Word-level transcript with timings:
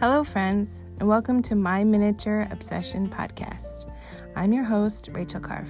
Hello, 0.00 0.22
friends, 0.22 0.84
and 1.00 1.08
welcome 1.08 1.42
to 1.42 1.56
my 1.56 1.82
Miniature 1.82 2.46
Obsession 2.52 3.08
podcast. 3.08 3.90
I'm 4.36 4.52
your 4.52 4.62
host, 4.62 5.08
Rachel 5.10 5.40
Karf. 5.40 5.68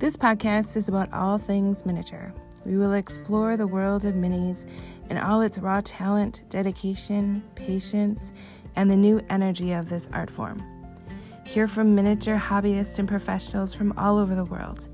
This 0.00 0.16
podcast 0.16 0.76
is 0.76 0.88
about 0.88 1.12
all 1.12 1.38
things 1.38 1.86
miniature. 1.86 2.34
We 2.66 2.76
will 2.76 2.94
explore 2.94 3.56
the 3.56 3.68
world 3.68 4.04
of 4.04 4.16
minis 4.16 4.68
and 5.10 5.18
all 5.20 5.42
its 5.42 5.60
raw 5.60 5.80
talent, 5.84 6.42
dedication, 6.48 7.44
patience, 7.54 8.32
and 8.74 8.90
the 8.90 8.96
new 8.96 9.24
energy 9.30 9.70
of 9.70 9.88
this 9.88 10.08
art 10.12 10.28
form. 10.28 10.60
Hear 11.46 11.68
from 11.68 11.94
miniature 11.94 12.36
hobbyists 12.36 12.98
and 12.98 13.06
professionals 13.06 13.74
from 13.74 13.96
all 13.96 14.18
over 14.18 14.34
the 14.34 14.44
world. 14.44 14.88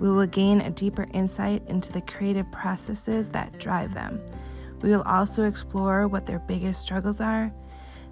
We 0.00 0.10
will 0.10 0.26
gain 0.26 0.62
a 0.62 0.70
deeper 0.70 1.06
insight 1.12 1.62
into 1.68 1.92
the 1.92 2.00
creative 2.00 2.50
processes 2.50 3.28
that 3.28 3.58
drive 3.58 3.92
them 3.92 4.22
we 4.82 4.90
will 4.90 5.02
also 5.02 5.44
explore 5.44 6.06
what 6.06 6.26
their 6.26 6.38
biggest 6.38 6.82
struggles 6.82 7.20
are, 7.20 7.52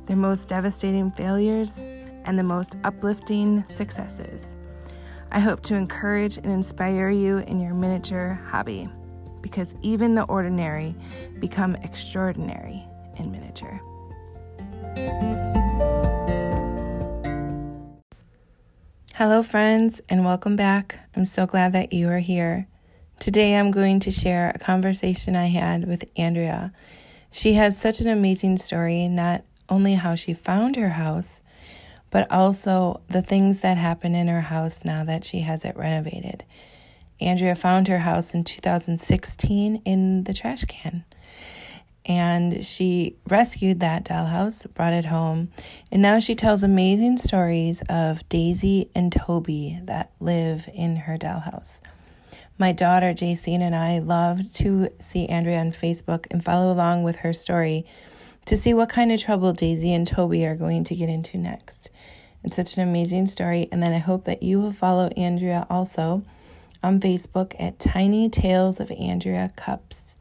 their 0.06 0.16
most 0.16 0.48
devastating 0.48 1.10
failures, 1.12 1.78
and 2.24 2.38
the 2.38 2.42
most 2.42 2.76
uplifting 2.84 3.64
successes. 3.74 4.56
I 5.30 5.40
hope 5.40 5.62
to 5.64 5.74
encourage 5.74 6.38
and 6.38 6.46
inspire 6.46 7.10
you 7.10 7.38
in 7.38 7.60
your 7.60 7.74
miniature 7.74 8.40
hobby 8.48 8.88
because 9.40 9.68
even 9.82 10.14
the 10.14 10.24
ordinary 10.24 10.94
become 11.40 11.76
extraordinary 11.76 12.84
in 13.16 13.30
miniature. 13.30 13.80
Hello, 19.14 19.42
friends, 19.42 20.00
and 20.08 20.24
welcome 20.24 20.56
back. 20.56 20.98
I'm 21.16 21.24
so 21.24 21.46
glad 21.46 21.72
that 21.72 21.92
you 21.92 22.08
are 22.08 22.18
here. 22.18 22.68
Today, 23.18 23.56
I'm 23.56 23.70
going 23.70 24.00
to 24.00 24.10
share 24.10 24.52
a 24.54 24.58
conversation 24.58 25.36
I 25.36 25.46
had 25.46 25.88
with 25.88 26.04
Andrea. 26.16 26.72
She 27.32 27.54
has 27.54 27.78
such 27.78 28.00
an 28.00 28.08
amazing 28.08 28.58
story, 28.58 29.08
not 29.08 29.42
only 29.70 29.94
how 29.94 30.14
she 30.14 30.34
found 30.34 30.76
her 30.76 30.90
house, 30.90 31.40
but 32.10 32.30
also 32.30 33.00
the 33.08 33.22
things 33.22 33.60
that 33.60 33.78
happen 33.78 34.14
in 34.14 34.28
her 34.28 34.42
house 34.42 34.80
now 34.84 35.02
that 35.04 35.24
she 35.24 35.40
has 35.40 35.64
it 35.64 35.76
renovated. 35.76 36.44
Andrea 37.18 37.54
found 37.54 37.88
her 37.88 38.00
house 38.00 38.34
in 38.34 38.44
2016 38.44 39.82
in 39.84 40.24
the 40.24 40.34
trash 40.34 40.64
can. 40.66 41.04
And 42.04 42.64
she 42.64 43.16
rescued 43.26 43.80
that 43.80 44.04
dollhouse, 44.04 44.72
brought 44.74 44.92
it 44.92 45.06
home, 45.06 45.50
and 45.90 46.02
now 46.02 46.20
she 46.20 46.34
tells 46.34 46.62
amazing 46.62 47.16
stories 47.16 47.82
of 47.88 48.28
Daisy 48.28 48.90
and 48.94 49.10
Toby 49.10 49.80
that 49.84 50.12
live 50.20 50.68
in 50.72 50.96
her 50.96 51.16
dollhouse. 51.18 51.80
My 52.58 52.72
daughter, 52.72 53.12
Jacene, 53.12 53.60
and 53.60 53.74
I 53.74 53.98
love 53.98 54.52
to 54.54 54.90
see 55.00 55.26
Andrea 55.26 55.58
on 55.58 55.72
Facebook 55.72 56.26
and 56.30 56.42
follow 56.42 56.72
along 56.72 57.02
with 57.02 57.16
her 57.16 57.32
story 57.32 57.84
to 58.46 58.56
see 58.56 58.72
what 58.72 58.88
kind 58.88 59.12
of 59.12 59.20
trouble 59.20 59.52
Daisy 59.52 59.92
and 59.92 60.06
Toby 60.06 60.46
are 60.46 60.54
going 60.54 60.84
to 60.84 60.94
get 60.94 61.08
into 61.08 61.36
next. 61.36 61.90
It's 62.44 62.56
such 62.56 62.76
an 62.76 62.88
amazing 62.88 63.26
story, 63.26 63.68
and 63.72 63.82
then 63.82 63.92
I 63.92 63.98
hope 63.98 64.24
that 64.24 64.42
you 64.42 64.60
will 64.60 64.72
follow 64.72 65.08
Andrea 65.16 65.66
also 65.68 66.22
on 66.82 67.00
Facebook 67.00 67.54
at 67.58 67.78
Tiny 67.80 68.28
Tales 68.30 68.78
of 68.78 68.90
Andrea 68.92 69.52
Kaups. 69.56 70.14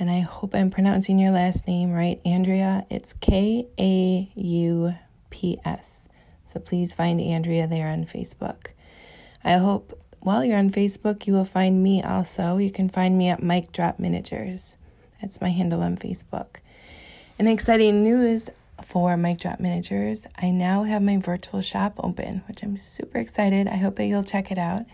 And 0.00 0.10
I 0.10 0.20
hope 0.20 0.54
I'm 0.54 0.70
pronouncing 0.70 1.18
your 1.18 1.30
last 1.32 1.66
name 1.66 1.92
right, 1.92 2.20
Andrea. 2.24 2.86
It's 2.90 3.12
K 3.14 3.66
A 3.78 4.30
U 4.34 4.94
P 5.30 5.58
S. 5.64 6.08
So 6.46 6.60
please 6.60 6.92
find 6.92 7.20
Andrea 7.20 7.66
there 7.66 7.88
on 7.88 8.04
Facebook. 8.04 8.72
I 9.44 9.54
hope 9.54 10.00
while 10.20 10.44
you're 10.44 10.58
on 10.58 10.70
Facebook, 10.70 11.26
you 11.26 11.32
will 11.32 11.44
find 11.44 11.82
me 11.82 12.02
also. 12.02 12.58
You 12.58 12.70
can 12.70 12.88
find 12.88 13.16
me 13.16 13.28
at 13.28 13.42
Mike 13.42 13.72
Drop 13.72 13.98
Miniatures. 13.98 14.76
That's 15.20 15.40
my 15.40 15.50
handle 15.50 15.82
on 15.82 15.96
Facebook. 15.96 16.56
And 17.38 17.48
exciting 17.48 18.02
news 18.02 18.50
for 18.82 19.16
Mike 19.16 19.40
Drop 19.40 19.60
Miniatures, 19.60 20.26
I 20.36 20.50
now 20.50 20.82
have 20.84 21.02
my 21.02 21.18
virtual 21.18 21.60
shop 21.60 21.94
open, 21.98 22.42
which 22.48 22.62
I'm 22.62 22.76
super 22.76 23.18
excited. 23.18 23.68
I 23.68 23.76
hope 23.76 23.96
that 23.96 24.06
you'll 24.06 24.22
check 24.22 24.50
it 24.50 24.58
out. 24.58 24.84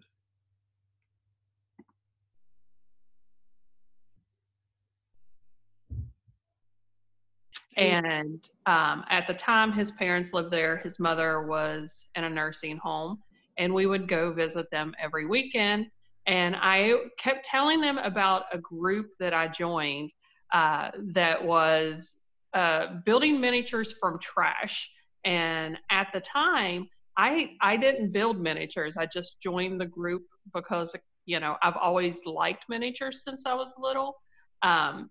And 7.75 8.47
um, 8.65 9.05
at 9.09 9.27
the 9.27 9.33
time 9.33 9.71
his 9.71 9.91
parents 9.91 10.33
lived 10.33 10.51
there, 10.51 10.77
his 10.77 10.99
mother 10.99 11.45
was 11.45 12.07
in 12.15 12.23
a 12.23 12.29
nursing 12.29 12.77
home 12.77 13.19
and 13.59 13.73
we 13.73 13.85
would 13.85 14.07
go 14.07 14.33
visit 14.33 14.71
them 14.71 14.95
every 14.99 15.25
weekend. 15.25 15.87
And 16.25 16.55
I 16.55 16.95
kept 17.19 17.45
telling 17.45 17.81
them 17.81 17.97
about 17.99 18.43
a 18.51 18.57
group 18.57 19.11
that 19.19 19.33
I 19.33 19.47
joined 19.47 20.11
uh, 20.53 20.91
that 21.13 21.43
was 21.43 22.15
uh, 22.53 22.87
building 23.05 23.39
miniatures 23.39 23.93
from 23.99 24.17
trash. 24.19 24.89
And 25.25 25.77
at 25.91 26.07
the 26.13 26.21
time, 26.21 26.87
I 27.17 27.51
I 27.61 27.75
didn't 27.75 28.11
build 28.11 28.39
miniatures. 28.39 28.95
I 28.95 29.05
just 29.05 29.41
joined 29.41 29.81
the 29.81 29.85
group 29.85 30.23
because 30.53 30.95
you 31.25 31.39
know 31.39 31.57
I've 31.61 31.75
always 31.75 32.25
liked 32.25 32.65
miniatures 32.69 33.23
since 33.23 33.45
I 33.45 33.53
was 33.53 33.73
little. 33.77 34.15
Um, 34.61 35.09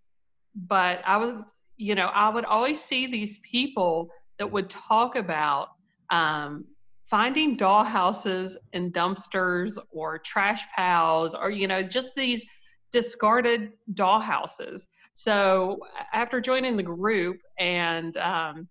but 0.54 1.02
I 1.04 1.18
was 1.18 1.44
you 1.76 1.94
know 1.94 2.06
I 2.06 2.30
would 2.30 2.46
always 2.46 2.82
see 2.82 3.06
these 3.06 3.38
people 3.40 4.08
that 4.38 4.50
would 4.50 4.70
talk 4.70 5.16
about 5.16 5.68
um, 6.10 6.64
finding 7.10 7.56
doll 7.56 7.84
houses 7.84 8.56
in 8.72 8.92
dumpsters 8.92 9.78
or 9.90 10.18
trash 10.18 10.62
piles 10.76 11.34
or 11.34 11.50
you 11.50 11.66
know 11.66 11.82
just 11.82 12.14
these 12.14 12.44
discarded 12.92 13.72
dollhouses. 13.94 14.86
So 15.14 15.78
after 16.12 16.40
joining 16.40 16.76
the 16.76 16.82
group 16.82 17.38
and 17.58 18.16
um, 18.18 18.68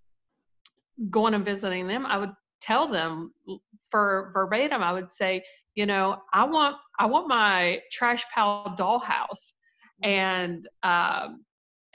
going 1.10 1.34
and 1.34 1.46
visiting 1.46 1.88
them 1.88 2.06
i 2.06 2.18
would 2.18 2.32
tell 2.62 2.88
them 2.88 3.32
for 3.92 4.32
verbatim 4.34 4.82
i 4.82 4.92
would 4.92 5.12
say 5.12 5.44
you 5.76 5.86
know 5.86 6.18
i 6.34 6.44
want 6.44 6.76
i 7.00 7.06
want 7.06 7.28
my 7.28 7.80
trash 7.92 8.26
pile 8.34 8.76
dollhouse. 8.78 9.54
And 10.04 10.68
um, 10.84 11.44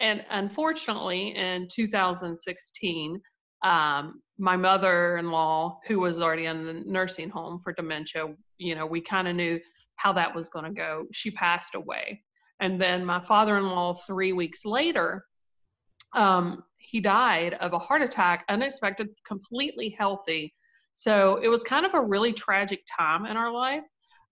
and 0.01 0.25
unfortunately 0.31 1.29
in 1.37 1.69
2016 1.73 3.21
um, 3.63 4.21
my 4.39 4.57
mother-in-law 4.57 5.79
who 5.87 6.01
was 6.01 6.21
already 6.21 6.47
in 6.47 6.65
the 6.67 6.73
nursing 6.87 7.31
home 7.31 7.61
for 7.63 7.73
dementia 7.73 8.35
you 8.59 8.75
know 8.75 8.87
we 8.87 9.01
kind 9.01 9.29
of 9.29 9.37
knew 9.37 9.61
how 9.97 10.13
that 10.13 10.35
was 10.35 10.49
going 10.49 10.65
to 10.65 10.73
go 10.73 11.05
she 11.13 11.31
passed 11.31 11.75
away 11.75 12.21
and 12.61 12.81
then 12.81 13.05
my 13.05 13.21
father-in-law 13.21 13.95
three 14.07 14.33
weeks 14.33 14.65
later 14.65 15.25
um, 16.15 16.63
he 16.79 17.01
died 17.01 17.55
of 17.55 17.73
a 17.73 17.79
heart 17.79 18.03
attack 18.03 18.45
unexpected 18.49 19.09
completely 19.27 19.91
healthy 19.99 20.53
So 20.95 21.37
it 21.43 21.49
was 21.49 21.63
kind 21.63 21.87
of 21.87 21.95
a 21.95 22.01
really 22.01 22.33
tragic 22.33 22.81
time 22.87 23.27
in 23.27 23.37
our 23.37 23.53
life. 23.53 23.85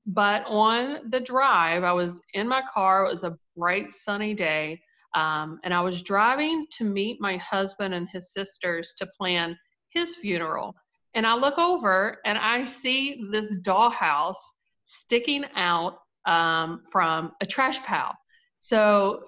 But 0.07 0.45
on 0.47 1.11
the 1.11 1.21
drive, 1.21 1.85
I 1.85 1.93
was 1.93 2.21
in 2.35 2.49
my 2.49 2.63
car. 2.73 3.05
It 3.07 3.11
was 3.11 3.25
a 3.25 3.37
bright, 3.57 3.93
sunny 3.93 4.35
day. 4.35 4.81
Um, 5.15 5.59
and 5.65 5.75
I 5.75 5.81
was 5.81 6.03
driving 6.03 6.67
to 6.79 6.85
meet 6.85 7.21
my 7.21 7.37
husband 7.39 7.95
and 7.95 8.09
his 8.13 8.33
sisters 8.33 8.95
to 8.99 9.09
plan 9.19 9.57
his 9.91 10.15
funeral. 10.15 10.75
And 11.15 11.27
I 11.27 11.35
look 11.35 11.59
over 11.59 12.19
and 12.25 12.39
I 12.39 12.65
see 12.65 13.25
this 13.33 13.57
dollhouse 13.63 14.39
sticking 14.85 15.45
out 15.57 15.99
um, 16.27 16.83
from 16.91 17.33
a 17.41 17.47
trash 17.47 17.83
pile. 17.83 18.15
So 18.59 19.25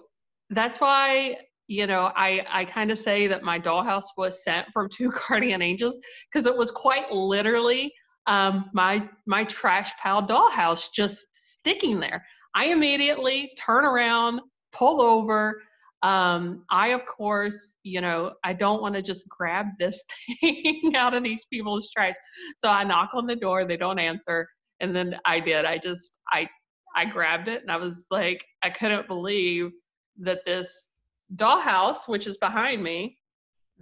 that's 0.51 0.81
why 0.81 1.37
you 1.67 1.87
know 1.87 2.13
I 2.15 2.45
I 2.51 2.65
kind 2.67 2.91
of 2.91 2.99
say 2.99 3.27
that 3.29 3.43
my 3.43 3.59
dollhouse 3.59 4.05
was 4.17 4.45
sent 4.45 4.69
from 4.73 4.89
two 4.89 5.13
guardian 5.29 5.63
angels 5.63 5.99
because 6.31 6.47
it 6.47 6.57
was 6.57 6.71
quite 6.71 7.11
literally 7.11 7.93
um, 8.27 8.71
my 8.73 9.09
my 9.27 9.45
trash 9.45 9.91
pile 10.01 10.23
dollhouse 10.23 10.93
just 10.95 11.27
sticking 11.33 11.99
there. 11.99 12.25
I 12.55 12.67
immediately 12.67 13.53
turn 13.59 13.85
around, 13.85 14.41
pull 14.73 15.01
over. 15.01 15.63
Um, 16.03 16.65
I 16.71 16.89
of 16.89 17.07
course, 17.07 17.77
you 17.85 18.01
know, 18.01 18.33
I 18.43 18.53
don't 18.53 18.83
want 18.83 18.95
to 18.97 19.03
just 19.03 19.29
grab 19.29 19.67
this 19.79 20.03
thing 20.41 20.95
out 20.97 21.15
of 21.15 21.23
these 21.23 21.45
people's 21.47 21.91
trash. 21.91 22.15
So 22.59 22.69
I 22.69 22.85
knock 22.85 23.11
on 23.15 23.27
the 23.27 23.37
door, 23.37 23.65
they 23.65 23.77
don't 23.77 23.99
answer, 23.99 24.49
and 24.81 24.95
then 24.95 25.17
I 25.25 25.39
did. 25.41 25.65
I 25.65 25.79
just 25.79 26.13
I 26.33 26.49
I 26.95 27.05
grabbed 27.05 27.49
it 27.49 27.63
and 27.63 27.71
I 27.71 27.77
was 27.77 28.07
like, 28.11 28.45
I 28.63 28.71
couldn't 28.71 29.07
believe 29.09 29.71
that 30.19 30.45
this 30.45 30.89
dollhouse, 31.37 32.07
which 32.09 32.27
is 32.27 32.37
behind 32.37 32.83
me, 32.83 33.17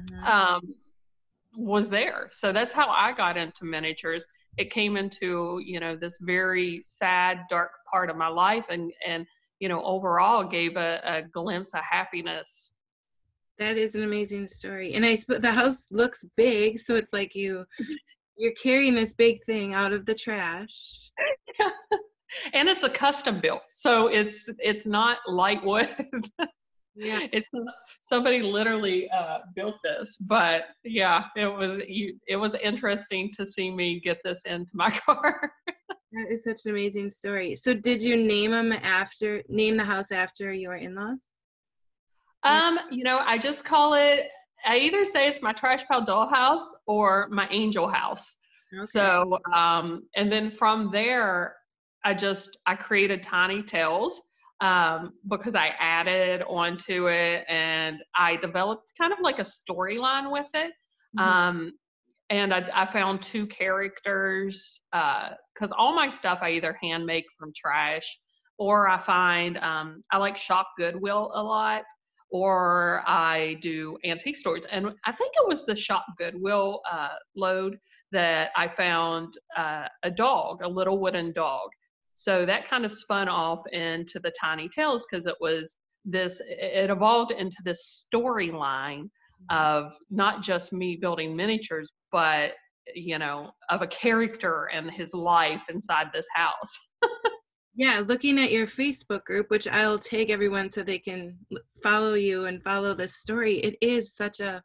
mm-hmm. 0.00 0.24
um, 0.24 0.74
was 1.56 1.88
there. 1.88 2.28
So 2.32 2.52
that's 2.52 2.72
how 2.72 2.88
I 2.88 3.12
got 3.12 3.36
into 3.36 3.64
miniatures. 3.64 4.24
It 4.58 4.70
came 4.70 4.96
into, 4.96 5.60
you 5.64 5.80
know, 5.80 5.96
this 5.96 6.18
very 6.20 6.82
sad, 6.82 7.40
dark 7.48 7.70
part 7.90 8.10
of 8.10 8.16
my 8.16 8.28
life 8.28 8.66
and, 8.68 8.92
and, 9.06 9.26
you 9.60 9.68
know, 9.68 9.82
overall 9.84 10.44
gave 10.44 10.76
a, 10.76 11.00
a 11.04 11.22
glimpse 11.22 11.70
of 11.70 11.80
happiness. 11.84 12.72
That 13.58 13.76
is 13.76 13.94
an 13.94 14.02
amazing 14.02 14.48
story. 14.48 14.94
And 14.94 15.04
I 15.06 15.22
the 15.28 15.52
house 15.52 15.86
looks 15.90 16.24
big, 16.36 16.78
so 16.78 16.96
it's 16.96 17.12
like 17.12 17.34
you 17.34 17.64
you're 18.36 18.52
carrying 18.52 18.94
this 18.94 19.12
big 19.12 19.42
thing 19.44 19.74
out 19.74 19.92
of 19.92 20.06
the 20.06 20.14
trash. 20.14 21.10
and 22.52 22.68
it's 22.68 22.84
a 22.84 22.90
custom 22.90 23.40
built 23.40 23.62
so 23.70 24.08
it's 24.08 24.48
it's 24.58 24.86
not 24.86 25.18
light 25.26 25.62
wood 25.64 25.88
yeah 26.94 27.26
it's 27.32 27.48
somebody 28.06 28.42
literally 28.42 29.10
uh, 29.10 29.38
built 29.54 29.76
this 29.82 30.16
but 30.20 30.66
yeah 30.84 31.24
it 31.36 31.46
was 31.46 31.80
you. 31.88 32.16
it 32.28 32.36
was 32.36 32.54
interesting 32.62 33.30
to 33.32 33.46
see 33.46 33.70
me 33.70 34.00
get 34.00 34.18
this 34.24 34.40
into 34.46 34.70
my 34.74 34.90
car 35.06 35.52
that 36.12 36.26
is 36.30 36.44
such 36.44 36.64
an 36.64 36.72
amazing 36.72 37.10
story 37.10 37.54
so 37.54 37.74
did 37.74 38.02
you 38.02 38.16
name 38.16 38.50
them 38.50 38.72
after 38.72 39.42
name 39.48 39.76
the 39.76 39.84
house 39.84 40.10
after 40.10 40.52
your 40.52 40.74
in-laws 40.74 41.30
um 42.42 42.78
you 42.90 43.04
know 43.04 43.18
i 43.24 43.36
just 43.36 43.64
call 43.64 43.94
it 43.94 44.28
i 44.66 44.78
either 44.78 45.04
say 45.04 45.28
it's 45.28 45.42
my 45.42 45.52
trash 45.52 45.84
pile 45.86 46.04
dollhouse 46.04 46.66
or 46.86 47.28
my 47.30 47.46
angel 47.50 47.88
house 47.88 48.36
okay. 48.74 48.86
so 48.86 49.38
um 49.54 50.02
and 50.16 50.30
then 50.30 50.50
from 50.50 50.90
there 50.92 51.54
I 52.04 52.14
just 52.14 52.58
I 52.66 52.74
created 52.74 53.22
tiny 53.22 53.62
tales 53.62 54.20
um, 54.60 55.12
because 55.28 55.54
I 55.54 55.68
added 55.78 56.42
onto 56.42 57.08
it 57.08 57.44
and 57.48 57.98
I 58.14 58.36
developed 58.36 58.92
kind 58.98 59.12
of 59.12 59.18
like 59.22 59.38
a 59.38 59.42
storyline 59.42 60.30
with 60.30 60.48
it. 60.54 60.72
Mm-hmm. 61.18 61.28
Um, 61.28 61.72
and 62.30 62.54
I, 62.54 62.64
I, 62.72 62.86
found 62.86 63.20
two 63.20 63.46
characters 63.46 64.80
because 64.92 65.72
uh, 65.72 65.74
all 65.76 65.94
my 65.94 66.08
stuff 66.08 66.38
I 66.42 66.52
either 66.52 66.78
hand 66.80 67.04
make 67.04 67.26
from 67.36 67.52
trash 67.54 68.18
or 68.56 68.88
I 68.88 68.98
find 68.98 69.58
um, 69.58 70.04
I 70.12 70.18
like 70.18 70.36
shop 70.36 70.68
Goodwill 70.78 71.32
a 71.34 71.42
lot 71.42 71.82
or 72.30 73.02
I 73.06 73.56
do 73.60 73.98
antique 74.04 74.36
stores. 74.36 74.62
And 74.70 74.92
I 75.04 75.12
think 75.12 75.32
it 75.34 75.48
was 75.48 75.66
the 75.66 75.74
shop 75.74 76.06
Goodwill 76.18 76.80
uh, 76.90 77.16
load 77.34 77.78
that 78.12 78.50
I 78.56 78.68
found 78.68 79.34
uh, 79.56 79.88
a 80.04 80.10
dog, 80.10 80.62
a 80.62 80.68
little 80.68 80.98
wooden 80.98 81.32
dog. 81.32 81.70
So 82.12 82.46
that 82.46 82.68
kind 82.68 82.84
of 82.84 82.92
spun 82.92 83.28
off 83.28 83.66
into 83.72 84.20
the 84.20 84.32
Tiny 84.40 84.68
Tales 84.68 85.06
because 85.10 85.26
it 85.26 85.36
was 85.40 85.76
this, 86.04 86.40
it 86.46 86.90
evolved 86.90 87.32
into 87.32 87.56
this 87.64 88.06
storyline. 88.14 89.08
Of 89.48 89.96
not 90.10 90.42
just 90.42 90.72
me 90.72 90.96
building 90.96 91.34
miniatures, 91.34 91.90
but 92.12 92.52
you 92.94 93.18
know, 93.18 93.52
of 93.68 93.82
a 93.82 93.86
character 93.86 94.68
and 94.72 94.90
his 94.90 95.14
life 95.14 95.62
inside 95.68 96.08
this 96.12 96.26
house. 96.34 96.78
yeah, 97.74 98.02
looking 98.04 98.38
at 98.38 98.50
your 98.50 98.66
Facebook 98.66 99.24
group, 99.24 99.50
which 99.50 99.68
I'll 99.68 99.98
tag 99.98 100.30
everyone 100.30 100.70
so 100.70 100.82
they 100.82 100.98
can 100.98 101.36
follow 101.82 102.14
you 102.14 102.46
and 102.46 102.62
follow 102.62 102.94
this 102.94 103.16
story. 103.16 103.54
It 103.58 103.76
is 103.80 104.14
such 104.14 104.40
a 104.40 104.62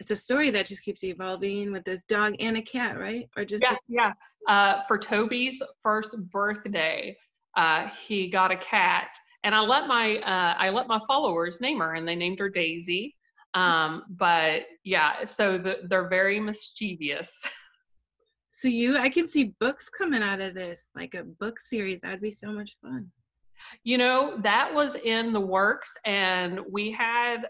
it's 0.00 0.10
a 0.10 0.16
story 0.16 0.50
that 0.50 0.66
just 0.66 0.82
keeps 0.82 1.04
evolving 1.04 1.70
with 1.70 1.84
this 1.84 2.02
dog 2.02 2.34
and 2.40 2.56
a 2.56 2.62
cat, 2.62 2.98
right? 2.98 3.28
Or 3.36 3.44
just 3.44 3.62
yeah, 3.62 3.74
a- 3.74 3.78
yeah. 3.88 4.12
Uh, 4.48 4.82
for 4.88 4.98
Toby's 4.98 5.62
first 5.84 6.16
birthday, 6.30 7.16
uh, 7.56 7.88
he 8.04 8.28
got 8.28 8.50
a 8.50 8.56
cat, 8.56 9.10
and 9.44 9.54
I 9.54 9.60
let 9.60 9.86
my 9.86 10.16
uh, 10.18 10.54
I 10.58 10.70
let 10.70 10.88
my 10.88 10.98
followers 11.06 11.60
name 11.60 11.78
her, 11.78 11.94
and 11.94 12.06
they 12.06 12.16
named 12.16 12.40
her 12.40 12.48
Daisy. 12.48 13.14
Um, 13.54 14.04
but 14.10 14.62
yeah, 14.84 15.24
so 15.24 15.58
the, 15.58 15.80
they're 15.88 16.08
very 16.08 16.40
mischievous. 16.40 17.40
So 18.54 18.68
you, 18.68 18.96
I 18.96 19.08
can 19.08 19.26
see 19.26 19.54
books 19.58 19.88
coming 19.88 20.22
out 20.22 20.40
of 20.40 20.54
this, 20.54 20.84
like 20.94 21.14
a 21.14 21.24
book 21.24 21.58
series. 21.58 21.98
That'd 22.00 22.20
be 22.20 22.30
so 22.30 22.52
much 22.52 22.76
fun. 22.80 23.10
You 23.82 23.98
know, 23.98 24.38
that 24.44 24.72
was 24.72 24.94
in 24.94 25.32
the 25.32 25.40
works, 25.40 25.92
and 26.04 26.60
we 26.70 26.92
had 26.92 27.48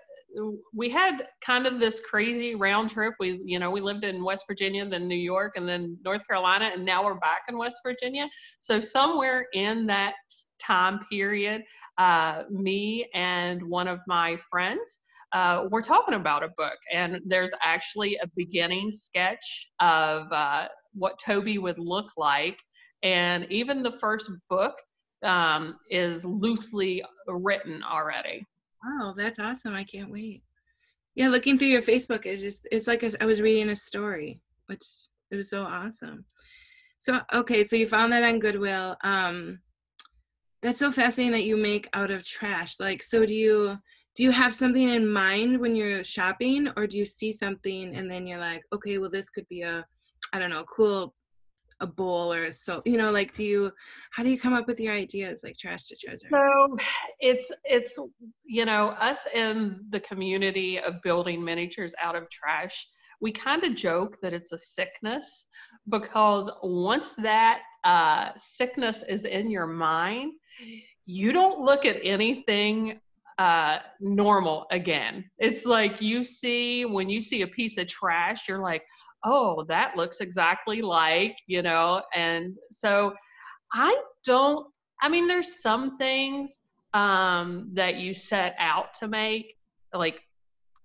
we 0.73 0.89
had 0.89 1.29
kind 1.45 1.67
of 1.67 1.79
this 1.79 2.01
crazy 2.01 2.55
round 2.55 2.91
trip. 2.91 3.15
We, 3.21 3.41
you 3.45 3.59
know, 3.59 3.71
we 3.71 3.81
lived 3.81 4.05
in 4.05 4.25
West 4.25 4.45
Virginia, 4.49 4.89
then 4.89 5.07
New 5.07 5.15
York, 5.15 5.53
and 5.57 5.69
then 5.69 5.99
North 6.05 6.27
Carolina, 6.27 6.71
and 6.73 6.85
now 6.85 7.05
we're 7.05 7.15
back 7.15 7.43
in 7.49 7.59
West 7.59 7.81
Virginia. 7.85 8.29
So 8.59 8.81
somewhere 8.81 9.49
in 9.53 9.87
that 9.89 10.15
time 10.59 11.01
period, 11.11 11.63
uh, 11.99 12.45
me 12.51 13.09
and 13.15 13.63
one 13.63 13.89
of 13.89 14.01
my 14.07 14.39
friends 14.51 15.01
uh, 15.33 15.67
we're 15.71 15.83
talking 15.83 16.15
about 16.15 16.43
a 16.43 16.49
book, 16.57 16.79
and 16.93 17.21
there's 17.27 17.51
actually 17.65 18.17
a 18.23 18.29
beginning 18.37 18.93
sketch 18.93 19.71
of 19.81 20.31
uh, 20.33 20.69
what 20.95 21.19
Toby 21.19 21.59
would 21.59 21.79
look 21.79 22.11
like, 22.17 22.59
and 23.03 23.51
even 23.51 23.83
the 23.83 23.93
first 23.93 24.31
book 24.51 24.75
um, 25.23 25.77
is 25.91 26.25
loosely 26.25 27.03
written 27.27 27.83
already. 27.83 28.45
Wow, 28.85 29.15
that's 29.17 29.39
awesome. 29.39 29.75
I 29.75 29.85
can't 29.85 30.11
wait. 30.11 30.43
Yeah, 31.15 31.29
looking 31.29 31.59
through 31.59 31.69
your 31.69 31.83
Facebook 31.83 32.27
is 32.27 32.41
just 32.41 32.67
it's 32.73 32.87
like 32.87 33.03
a, 33.03 33.13
I 33.23 33.27
was 33.27 33.41
reading 33.41 33.71
a 33.71 33.77
story, 33.77 34.41
which 34.67 34.83
it 35.31 35.37
was 35.37 35.51
so 35.51 35.63
awesome. 35.63 36.25
So 36.99 37.21
okay, 37.33 37.67
so 37.67 37.77
you 37.77 37.87
found 37.87 38.13
that 38.13 38.25
on 38.25 38.39
Goodwill. 38.39 38.97
Um 39.03 39.61
that's 40.63 40.79
so 40.79 40.93
fascinating 40.93 41.33
that 41.33 41.45
you 41.45 41.57
make 41.57 41.89
out 41.93 42.11
of 42.11 42.25
trash. 42.25 42.77
Like 42.81 43.03
so 43.03 43.27
do 43.27 43.35
you 43.35 43.79
do 44.15 44.23
you 44.23 44.31
have 44.31 44.55
something 44.55 44.89
in 44.89 45.11
mind 45.11 45.59
when 45.59 45.75
you're 45.75 46.05
shopping 46.05 46.69
or 46.77 46.87
do 46.87 46.99
you 46.99 47.07
see 47.07 47.33
something 47.33 47.97
and 47.97 48.11
then 48.11 48.27
you're 48.27 48.39
like, 48.39 48.63
okay, 48.73 48.99
well 48.99 49.11
this 49.11 49.31
could 49.31 49.49
be 49.49 49.63
a 49.63 49.85
I 50.33 50.39
don't 50.39 50.51
know, 50.51 50.65
cool 50.65 51.15
a 51.81 51.87
bowl 51.87 52.33
or 52.33 52.51
soap 52.53 52.87
you 52.87 52.97
know 52.97 53.11
like 53.11 53.35
do 53.35 53.43
you 53.43 53.71
how 54.13 54.23
do 54.23 54.31
you 54.31 54.39
come 54.39 54.53
up 54.53 54.69
with 54.69 54.79
your 54.79 54.95
ideas 54.95 55.41
like 55.43 55.57
trash 55.57 55.87
to 55.89 55.97
treasure? 55.97 56.29
So 56.31 56.77
it's 57.19 57.51
it's 57.65 57.99
you 58.45 58.65
know 58.65 58.91
us 58.91 59.19
in 59.35 59.81
the 59.91 60.01
community 60.01 60.79
of 60.79 61.03
building 61.03 61.45
miniatures 61.45 61.93
out 62.01 62.15
of 62.15 62.31
trash 62.31 62.87
we 63.21 63.33
kind 63.33 63.63
of 63.65 63.75
joke 63.77 64.17
that 64.23 64.33
it's 64.33 64.53
a 64.53 64.59
sickness 64.59 65.47
because 65.89 66.51
once 66.63 67.15
that 67.19 67.61
uh, 67.85 68.31
sickness 68.37 69.05
is 69.09 69.25
in 69.25 69.51
your 69.51 69.67
mind 69.67 70.33
you 71.07 71.33
don't 71.33 71.61
look 71.61 71.85
at 71.85 71.97
anything 72.03 73.01
uh, 73.39 73.79
normal 74.01 74.67
again. 74.71 75.25
It's 75.39 75.65
like 75.65 76.01
you 76.01 76.25
see 76.25 76.85
when 76.85 77.09
you 77.09 77.21
see 77.21 77.43
a 77.43 77.47
piece 77.47 77.79
of 77.79 77.87
trash, 77.87 78.49
you're 78.49 78.59
like, 78.59 78.83
oh, 79.25 79.65
that 79.69 79.97
looks 79.97 80.21
exactly 80.21 80.83
like, 80.83 81.37
you 81.47 81.63
know, 81.63 82.03
and 82.15 82.57
so 82.71 83.15
I 83.73 83.97
don't, 84.25 84.67
I 85.01 85.09
mean, 85.09 85.27
there's 85.27 85.63
some 85.63 85.97
things 85.99 86.61
um, 86.95 87.71
that 87.73 87.97
you 87.97 88.13
set 88.13 88.55
out 88.59 88.95
to 88.95 89.09
make, 89.09 89.57
like 89.95 90.21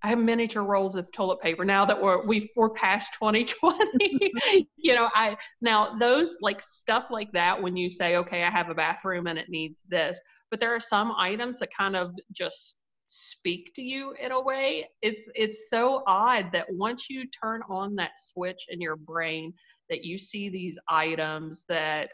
I 0.04 0.10
have 0.10 0.20
miniature 0.20 0.64
rolls 0.64 0.96
of 0.96 1.12
toilet 1.12 1.42
paper 1.42 1.66
now 1.66 1.84
that 1.86 2.02
we're 2.02 2.26
we 2.26 2.50
we're 2.56 2.70
past 2.70 3.14
2020. 3.20 4.32
you 4.78 4.96
know, 4.96 5.10
I 5.14 5.38
now 5.62 5.98
those 5.98 6.38
like 6.42 6.62
stuff 6.62 7.06
like 7.10 7.32
that 7.34 7.62
when 7.62 7.76
you 7.76 7.90
say, 7.90 8.16
okay, 8.18 8.44
I 8.44 8.50
have 8.50 8.70
a 8.70 8.76
bathroom 8.76 9.28
and 9.28 9.40
it 9.40 9.50
needs 9.50 9.80
this, 9.88 10.20
but 10.50 10.60
there 10.60 10.74
are 10.74 10.80
some 10.80 11.12
items 11.18 11.60
that 11.60 11.70
kind 11.76 11.96
of 11.96 12.14
just 12.32 12.78
speak 13.08 13.74
to 13.74 13.82
you 13.82 14.14
in 14.22 14.32
a 14.32 14.42
way. 14.42 14.90
It's 15.02 15.28
it's 15.34 15.70
so 15.70 16.04
odd 16.08 16.52
that 16.52 16.66
once 16.70 17.10
you 17.10 17.26
turn 17.28 17.62
on 17.70 17.96
that 17.96 18.12
switch 18.18 18.66
in 18.70 18.82
your 18.82 18.98
brain 18.98 19.54
that 19.90 20.04
you 20.04 20.18
see 20.18 20.50
these 20.50 20.78
items 20.90 21.66
that 21.70 22.10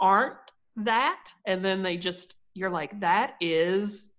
aren't 0.00 0.36
that 0.76 1.24
and 1.46 1.64
then 1.64 1.82
they 1.82 1.96
just 1.96 2.36
you're 2.54 2.70
like 2.70 2.98
that 3.00 3.34
is 3.40 4.10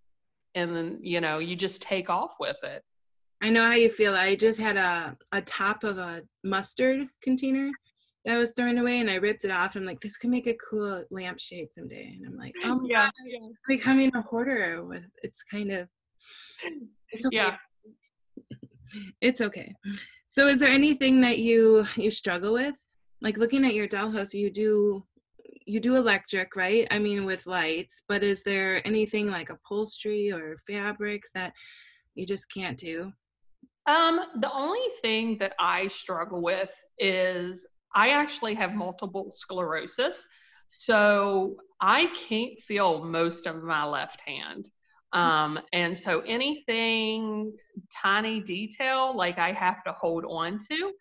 and 0.56 0.76
then 0.76 1.00
you 1.02 1.22
know 1.22 1.40
you 1.40 1.56
just 1.56 1.82
take 1.82 2.10
off 2.10 2.32
with 2.40 2.58
it. 2.64 2.84
I 3.42 3.50
know 3.50 3.64
how 3.64 3.76
you 3.76 3.90
feel. 3.90 4.16
I 4.16 4.36
just 4.36 4.60
had 4.60 4.76
a, 4.76 5.16
a 5.32 5.42
top 5.42 5.86
of 5.86 5.98
a 5.98 6.24
mustard 6.44 7.08
container 7.24 7.72
that 8.26 8.38
was 8.38 8.52
thrown 8.52 8.78
away 8.78 9.00
and 9.00 9.10
i 9.10 9.16
ripped 9.16 9.46
it 9.46 9.52
off 9.52 9.76
i'm 9.76 9.86
like 9.86 10.00
this 10.02 10.18
could 10.18 10.30
make 10.30 10.48
a 10.48 10.58
cool 10.70 11.04
lampshade 11.12 11.68
someday 11.74 12.16
and 12.18 12.26
i'm 12.28 12.38
like 12.38 12.54
oh 12.66 12.82
yeah, 12.86 13.04
God, 13.04 13.12
yeah. 13.26 13.48
becoming 13.68 14.12
a 14.16 14.22
hoarder 14.22 14.84
with 14.84 15.06
it's 15.24 15.44
kind 15.44 15.72
of 15.72 15.88
it's 17.12 17.26
okay 17.26 17.36
yeah. 17.38 17.56
it's 19.22 19.42
okay 19.42 19.74
so 20.28 20.48
is 20.48 20.60
there 20.60 20.70
anything 20.70 21.22
that 21.22 21.40
you 21.40 21.86
you 21.96 22.12
struggle 22.12 22.54
with 22.54 22.76
like 23.22 23.38
looking 23.38 23.66
at 23.66 23.74
your 23.74 23.88
dollhouse 23.88 24.34
you 24.34 24.50
do 24.50 25.04
you 25.70 25.80
do 25.80 25.96
electric, 25.96 26.56
right? 26.56 26.88
I 26.90 26.98
mean, 26.98 27.26
with 27.26 27.46
lights, 27.46 28.02
but 28.08 28.24
is 28.24 28.42
there 28.42 28.86
anything 28.88 29.30
like 29.30 29.52
upholstery 29.52 30.32
or 30.32 30.58
fabrics 30.68 31.30
that 31.36 31.54
you 32.16 32.26
just 32.26 32.52
can't 32.52 32.78
do? 32.78 33.12
Um, 33.86 34.20
the 34.42 34.52
only 34.52 34.86
thing 35.02 35.38
that 35.38 35.54
I 35.60 35.88
struggle 35.88 36.42
with 36.42 36.72
is 36.98 37.68
I 37.96 38.10
actually 38.10 38.56
have 38.56 38.74
multiple 38.74 39.32
sclerosis. 39.34 40.28
So 40.68 41.58
I 41.82 42.08
can't 42.28 42.60
feel 42.60 43.04
most 43.04 43.48
of 43.48 43.64
my 43.64 43.86
left 43.86 44.20
hand. 44.26 44.70
Um, 45.14 45.60
and 45.74 45.98
so 45.98 46.20
anything 46.22 47.52
tiny 47.92 48.40
detail, 48.40 49.16
like 49.16 49.40
I 49.40 49.52
have 49.54 49.84
to 49.86 49.94
hold 49.94 50.24
on 50.26 50.60
to, 50.70 50.92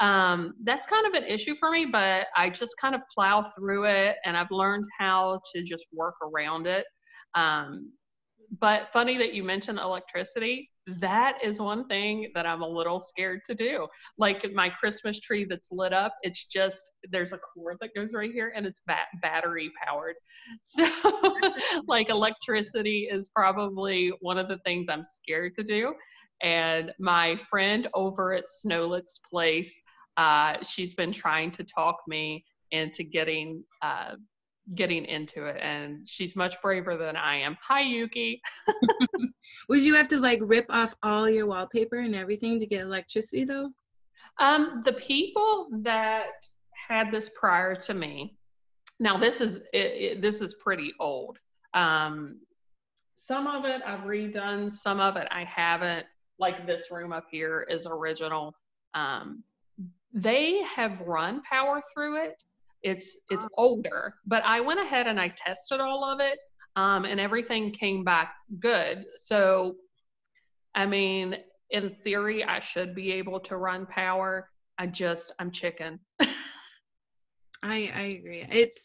um, 0.00 0.54
that's 0.64 0.86
kind 0.86 1.06
of 1.06 1.12
an 1.12 1.24
issue 1.24 1.54
for 1.56 1.70
me, 1.70 1.84
but 1.84 2.28
I 2.34 2.48
just 2.48 2.74
kind 2.80 2.94
of 2.94 3.02
plow 3.14 3.52
through 3.54 3.84
it 3.84 4.16
and 4.24 4.36
I've 4.36 4.50
learned 4.50 4.86
how 4.98 5.40
to 5.52 5.62
just 5.62 5.84
work 5.92 6.14
around 6.22 6.66
it. 6.66 6.86
Um, 7.34 7.92
but 8.60 8.88
funny 8.92 9.18
that 9.18 9.34
you 9.34 9.42
mentioned 9.44 9.78
electricity 9.78 10.70
that 11.00 11.38
is 11.42 11.60
one 11.60 11.86
thing 11.86 12.30
that 12.34 12.46
I'm 12.46 12.62
a 12.62 12.68
little 12.68 12.98
scared 12.98 13.40
to 13.46 13.54
do. 13.54 13.86
Like 14.16 14.50
my 14.54 14.70
Christmas 14.70 15.20
tree 15.20 15.44
that's 15.48 15.68
lit 15.70 15.92
up, 15.92 16.14
it's 16.22 16.46
just 16.46 16.90
there's 17.10 17.32
a 17.32 17.38
cord 17.38 17.76
that 17.80 17.90
goes 17.94 18.12
right 18.14 18.32
here 18.32 18.52
and 18.56 18.66
it's 18.66 18.80
bat- 18.86 19.08
battery 19.22 19.70
powered. 19.84 20.16
So, 20.64 20.86
like, 21.86 22.08
electricity 22.08 23.08
is 23.10 23.28
probably 23.34 24.12
one 24.20 24.38
of 24.38 24.48
the 24.48 24.58
things 24.64 24.88
I'm 24.88 25.02
scared 25.02 25.52
to 25.56 25.64
do. 25.64 25.94
And 26.42 26.92
my 26.98 27.36
friend 27.50 27.88
over 27.94 28.32
at 28.32 28.44
Snowlet's 28.46 29.20
place, 29.30 29.80
uh, 30.16 30.62
she's 30.62 30.94
been 30.94 31.12
trying 31.12 31.50
to 31.52 31.64
talk 31.64 31.96
me 32.06 32.44
into 32.70 33.02
getting 33.02 33.62
uh, 33.82 34.14
getting 34.74 35.04
into 35.04 35.46
it 35.46 35.56
and 35.60 36.06
she's 36.06 36.36
much 36.36 36.60
braver 36.60 36.96
than 36.96 37.16
I 37.16 37.36
am. 37.36 37.56
Hi 37.62 37.80
Yuki. 37.80 38.40
Would 39.68 39.80
you 39.80 39.94
have 39.94 40.08
to 40.08 40.18
like 40.18 40.40
rip 40.42 40.66
off 40.68 40.94
all 41.02 41.28
your 41.28 41.46
wallpaper 41.46 41.96
and 41.96 42.14
everything 42.14 42.58
to 42.60 42.66
get 42.66 42.82
electricity 42.82 43.44
though? 43.44 43.70
Um 44.38 44.82
the 44.84 44.92
people 44.94 45.68
that 45.82 46.26
had 46.88 47.10
this 47.10 47.30
prior 47.38 47.74
to 47.74 47.94
me. 47.94 48.36
Now 49.00 49.16
this 49.16 49.40
is 49.40 49.56
it, 49.56 49.62
it, 49.72 50.22
this 50.22 50.42
is 50.42 50.54
pretty 50.54 50.92
old. 51.00 51.38
Um 51.74 52.40
some 53.16 53.46
of 53.46 53.64
it 53.64 53.82
I've 53.86 54.00
redone, 54.00 54.72
some 54.72 55.00
of 55.00 55.16
it 55.16 55.28
I 55.30 55.44
haven't. 55.44 56.06
Like 56.38 56.66
this 56.66 56.90
room 56.90 57.12
up 57.12 57.26
here 57.30 57.66
is 57.68 57.86
original. 57.86 58.54
Um 58.94 59.42
they 60.12 60.62
have 60.62 61.00
run 61.00 61.42
power 61.42 61.82
through 61.92 62.24
it 62.24 62.42
it's 62.82 63.16
it's 63.30 63.44
oh. 63.44 63.48
older, 63.56 64.14
but 64.26 64.42
I 64.44 64.60
went 64.60 64.80
ahead 64.80 65.06
and 65.06 65.20
I 65.20 65.28
tested 65.28 65.80
all 65.80 66.04
of 66.04 66.20
it, 66.20 66.38
um, 66.76 67.04
and 67.04 67.18
everything 67.18 67.72
came 67.72 68.04
back 68.04 68.34
good. 68.60 69.04
So, 69.16 69.76
I 70.74 70.86
mean, 70.86 71.36
in 71.70 71.96
theory, 72.04 72.44
I 72.44 72.60
should 72.60 72.94
be 72.94 73.12
able 73.12 73.40
to 73.40 73.56
run 73.56 73.86
power. 73.86 74.48
I 74.78 74.86
just 74.86 75.32
I'm 75.38 75.50
chicken. 75.50 75.98
I 76.20 77.90
I 77.94 78.02
agree. 78.18 78.46
It's 78.50 78.80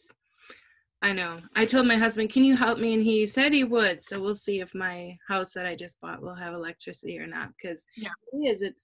I 1.03 1.11
know. 1.11 1.41
I 1.53 1.65
told 1.65 1.85
my 1.85 1.97
husband, 1.97 2.29
"Can 2.29 2.45
you 2.45 2.55
help 2.55 2.79
me?" 2.79 2.93
and 2.93 3.03
he 3.03 3.25
said 3.27 3.51
he 3.51 3.65
would. 3.65 4.01
So 4.01 4.21
we'll 4.21 4.35
see 4.35 4.61
if 4.61 4.73
my 4.73 5.17
house 5.27 5.51
that 5.51 5.65
I 5.65 5.75
just 5.75 5.99
bought 5.99 6.21
will 6.21 6.33
have 6.33 6.53
electricity 6.53 7.19
or 7.19 7.27
not. 7.27 7.49
Because 7.61 7.83
yeah, 7.97 8.09
it 8.31 8.37
is. 8.37 8.61
It's 8.61 8.79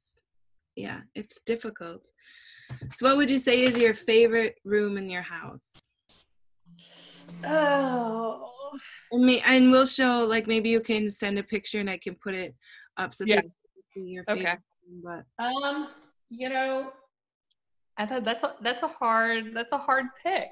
yeah, 0.80 1.02
it's 1.16 1.38
difficult. 1.46 2.08
So, 2.94 3.06
what 3.06 3.18
would 3.18 3.30
you 3.30 3.38
say 3.38 3.64
is 3.64 3.78
your 3.78 3.94
favorite 3.94 4.56
room 4.64 4.98
in 4.98 5.10
your 5.10 5.22
house? 5.22 5.76
Oh. 7.46 8.52
And, 9.12 9.26
me, 9.26 9.42
and 9.48 9.72
we'll 9.72 9.86
show, 9.86 10.26
like, 10.26 10.48
maybe 10.48 10.70
you 10.70 10.80
can 10.80 11.12
send 11.12 11.38
a 11.40 11.44
picture 11.44 11.80
and 11.80 11.90
I 11.90 11.98
can 11.98 12.16
put 12.16 12.36
it 12.36 12.56
up 12.98 13.14
so 13.14 13.26
yeah. 13.26 13.38
people 13.38 13.52
can 13.74 13.84
see 13.94 14.10
your 14.10 14.24
favorite 14.26 14.42
okay. 14.42 14.58
Room, 14.88 15.02
but 15.04 15.44
um, 15.44 15.90
you 16.30 16.50
know, 16.50 16.92
I 17.98 18.06
thought 18.06 18.24
that's 18.24 18.44
a 18.44 18.56
that's 18.62 18.84
a 18.84 18.88
hard 18.88 19.54
that's 19.54 19.72
a 19.72 19.78
hard 19.78 20.06
pick. 20.24 20.50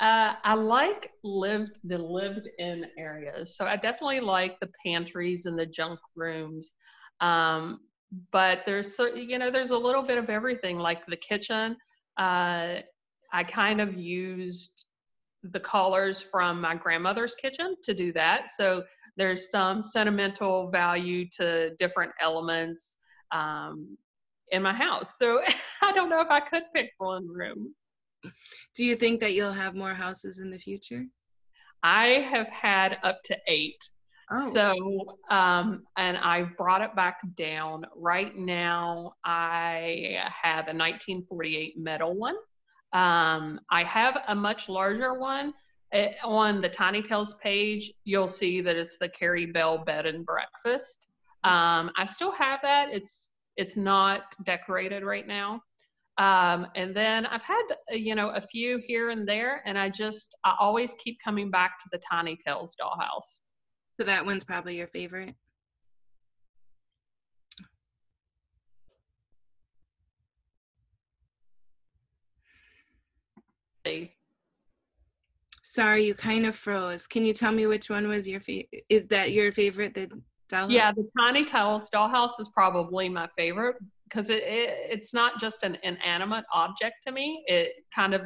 Uh, 0.00 0.34
I 0.42 0.54
like 0.54 1.12
lived 1.22 1.78
the 1.84 1.98
lived 1.98 2.48
in 2.58 2.86
areas, 2.98 3.56
so 3.56 3.64
I 3.64 3.76
definitely 3.76 4.20
like 4.20 4.58
the 4.60 4.70
pantries 4.84 5.46
and 5.46 5.58
the 5.58 5.66
junk 5.66 6.00
rooms. 6.16 6.74
Um, 7.20 7.80
but 8.32 8.60
there's 8.66 8.96
you 9.14 9.38
know 9.38 9.50
there's 9.50 9.70
a 9.70 9.78
little 9.78 10.02
bit 10.02 10.18
of 10.18 10.30
everything 10.30 10.78
like 10.78 11.06
the 11.06 11.16
kitchen. 11.16 11.76
Uh, 12.16 12.76
i 13.32 13.42
kind 13.42 13.80
of 13.80 13.94
used 13.94 14.84
the 15.42 15.60
colors 15.60 16.20
from 16.20 16.60
my 16.60 16.74
grandmother's 16.74 17.34
kitchen 17.34 17.74
to 17.82 17.92
do 17.92 18.12
that. 18.12 18.50
So 18.50 18.84
there's 19.16 19.50
some 19.50 19.82
sentimental 19.82 20.70
value 20.70 21.26
to 21.36 21.74
different 21.76 22.12
elements 22.20 22.96
um, 23.32 23.96
in 24.52 24.62
my 24.62 24.72
house. 24.72 25.18
So 25.18 25.40
i 25.82 25.92
don't 25.92 26.08
know 26.08 26.20
if 26.20 26.30
i 26.30 26.40
could 26.40 26.64
pick 26.74 26.90
one 26.98 27.26
room. 27.28 27.74
Do 28.74 28.84
you 28.84 28.96
think 28.96 29.20
that 29.20 29.34
you'll 29.34 29.52
have 29.52 29.74
more 29.74 29.94
houses 29.94 30.38
in 30.38 30.50
the 30.50 30.58
future? 30.58 31.04
I 31.82 32.06
have 32.30 32.48
had 32.48 32.98
up 33.02 33.22
to 33.24 33.36
eight 33.46 33.76
Oh. 34.30 34.52
So, 34.52 35.34
um, 35.34 35.84
and 35.96 36.16
I've 36.16 36.56
brought 36.56 36.82
it 36.82 36.94
back 36.96 37.18
down. 37.36 37.84
Right 37.96 38.36
now, 38.36 39.14
I 39.24 40.18
have 40.42 40.66
a 40.66 40.74
1948 40.74 41.78
metal 41.78 42.14
one. 42.14 42.36
Um, 42.92 43.60
I 43.70 43.82
have 43.84 44.18
a 44.28 44.34
much 44.34 44.68
larger 44.68 45.14
one. 45.14 45.52
It, 45.92 46.16
on 46.24 46.60
the 46.60 46.68
Tiny 46.68 47.02
Tales 47.02 47.34
page, 47.34 47.92
you'll 48.04 48.28
see 48.28 48.60
that 48.60 48.76
it's 48.76 48.96
the 48.98 49.08
Carrie 49.08 49.46
Bell 49.46 49.78
Bed 49.78 50.06
and 50.06 50.24
Breakfast. 50.24 51.06
Um, 51.44 51.90
I 51.96 52.06
still 52.06 52.32
have 52.32 52.60
that. 52.62 52.88
It's 52.90 53.28
it's 53.56 53.76
not 53.76 54.34
decorated 54.44 55.04
right 55.04 55.26
now. 55.26 55.60
Um, 56.16 56.68
and 56.74 56.94
then 56.94 57.26
I've 57.26 57.42
had 57.42 57.62
you 57.90 58.14
know 58.14 58.30
a 58.30 58.40
few 58.40 58.80
here 58.86 59.10
and 59.10 59.28
there, 59.28 59.62
and 59.66 59.78
I 59.78 59.90
just 59.90 60.34
I 60.44 60.54
always 60.58 60.92
keep 61.02 61.18
coming 61.22 61.50
back 61.50 61.78
to 61.80 61.88
the 61.92 62.00
Tiny 62.10 62.38
Tales 62.44 62.76
dollhouse. 62.80 63.40
So 63.98 64.04
that 64.04 64.26
one's 64.26 64.44
probably 64.44 64.76
your 64.76 64.88
favorite. 64.88 65.34
Sorry, 75.62 76.04
you 76.04 76.14
kind 76.14 76.46
of 76.46 76.56
froze. 76.56 77.06
Can 77.06 77.24
you 77.24 77.32
tell 77.32 77.52
me 77.52 77.66
which 77.66 77.90
one 77.90 78.08
was 78.08 78.26
your 78.26 78.40
favorite? 78.40 78.84
Is 78.88 79.06
that 79.06 79.32
your 79.32 79.52
favorite? 79.52 79.94
The 79.94 80.08
dollhouse? 80.50 80.70
Yeah, 80.70 80.92
the 80.92 81.08
Tiny 81.18 81.44
Tales 81.44 81.88
dollhouse 81.92 82.40
is 82.40 82.48
probably 82.48 83.08
my 83.08 83.28
favorite 83.36 83.76
because 84.04 84.30
it, 84.30 84.42
it 84.44 84.76
it's 84.90 85.12
not 85.12 85.40
just 85.40 85.62
an 85.62 85.78
inanimate 85.82 86.44
object 86.52 86.96
to 87.06 87.12
me. 87.12 87.44
It 87.46 87.72
kind 87.94 88.14
of 88.14 88.22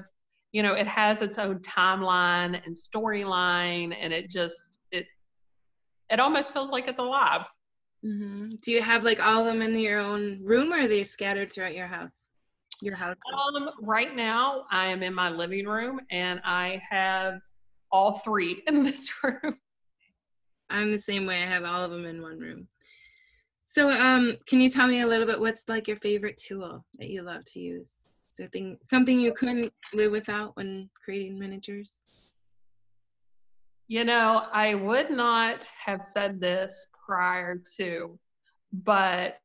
you 0.52 0.62
know 0.62 0.74
it 0.74 0.86
has 0.86 1.22
its 1.22 1.38
own 1.38 1.60
timeline 1.60 2.60
and 2.64 2.74
storyline, 2.74 3.94
and 3.98 4.12
it 4.12 4.30
just 4.30 4.77
it 6.10 6.20
almost 6.20 6.52
feels 6.52 6.70
like 6.70 6.88
it's 6.88 6.98
alive. 6.98 7.42
Mm-hmm. 8.04 8.56
Do 8.62 8.70
you 8.70 8.80
have 8.80 9.04
like 9.04 9.24
all 9.24 9.40
of 9.40 9.46
them 9.46 9.62
in 9.62 9.78
your 9.78 10.00
own 10.00 10.40
room, 10.42 10.72
or 10.72 10.78
are 10.78 10.88
they 10.88 11.04
scattered 11.04 11.52
throughout 11.52 11.74
your 11.74 11.86
house? 11.86 12.28
Your 12.80 12.94
house. 12.94 13.16
Um, 13.54 13.70
right 13.82 14.14
now, 14.14 14.64
I 14.70 14.86
am 14.86 15.02
in 15.02 15.12
my 15.12 15.30
living 15.30 15.66
room, 15.66 16.00
and 16.10 16.40
I 16.44 16.80
have 16.88 17.40
all 17.90 18.18
three 18.20 18.62
in 18.66 18.84
this 18.84 19.12
room. 19.22 19.58
I'm 20.70 20.90
the 20.90 20.98
same 20.98 21.26
way. 21.26 21.42
I 21.42 21.46
have 21.46 21.64
all 21.64 21.82
of 21.82 21.90
them 21.90 22.04
in 22.04 22.22
one 22.22 22.38
room. 22.38 22.68
So, 23.64 23.90
um, 23.90 24.36
can 24.46 24.60
you 24.60 24.70
tell 24.70 24.86
me 24.86 25.00
a 25.00 25.06
little 25.06 25.26
bit 25.26 25.40
what's 25.40 25.64
like 25.68 25.88
your 25.88 25.98
favorite 25.98 26.36
tool 26.36 26.84
that 26.98 27.10
you 27.10 27.22
love 27.22 27.44
to 27.46 27.60
use? 27.60 27.92
Something 28.30 28.78
something 28.84 29.18
you 29.18 29.32
couldn't 29.32 29.72
live 29.92 30.12
without 30.12 30.56
when 30.56 30.88
creating 31.04 31.38
miniatures? 31.38 32.02
You 33.90 34.04
know, 34.04 34.44
I 34.52 34.74
would 34.74 35.10
not 35.10 35.66
have 35.84 36.02
said 36.02 36.40
this 36.40 36.86
prior 37.06 37.62
to, 37.78 38.18
but 38.70 39.38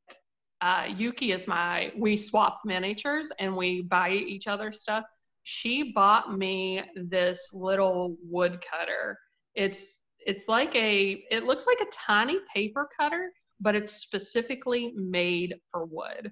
uh, 0.60 0.88
Yuki 0.98 1.32
is 1.32 1.48
my, 1.48 1.94
we 1.98 2.18
swap 2.18 2.60
miniatures 2.66 3.32
and 3.40 3.56
we 3.56 3.84
buy 3.84 4.10
each 4.10 4.48
other 4.48 4.74
stuff. 4.74 5.06
She 5.44 5.94
bought 5.94 6.38
me 6.38 6.84
this 6.94 7.52
little 7.54 8.18
wood 8.22 8.62
cutter. 8.70 9.18
It's, 9.56 10.02
it's 10.20 10.50
like 10.50 10.76
a, 10.76 11.24
it 11.32 11.46
looks 11.46 11.66
like 11.66 11.80
a 11.80 11.92
tiny 11.94 12.40
paper 12.54 12.90
cutter, 13.00 13.32
but 13.62 13.76
it's 13.76 13.94
specifically 13.94 14.92
made 14.98 15.56
for 15.72 15.86
wood. 15.86 16.30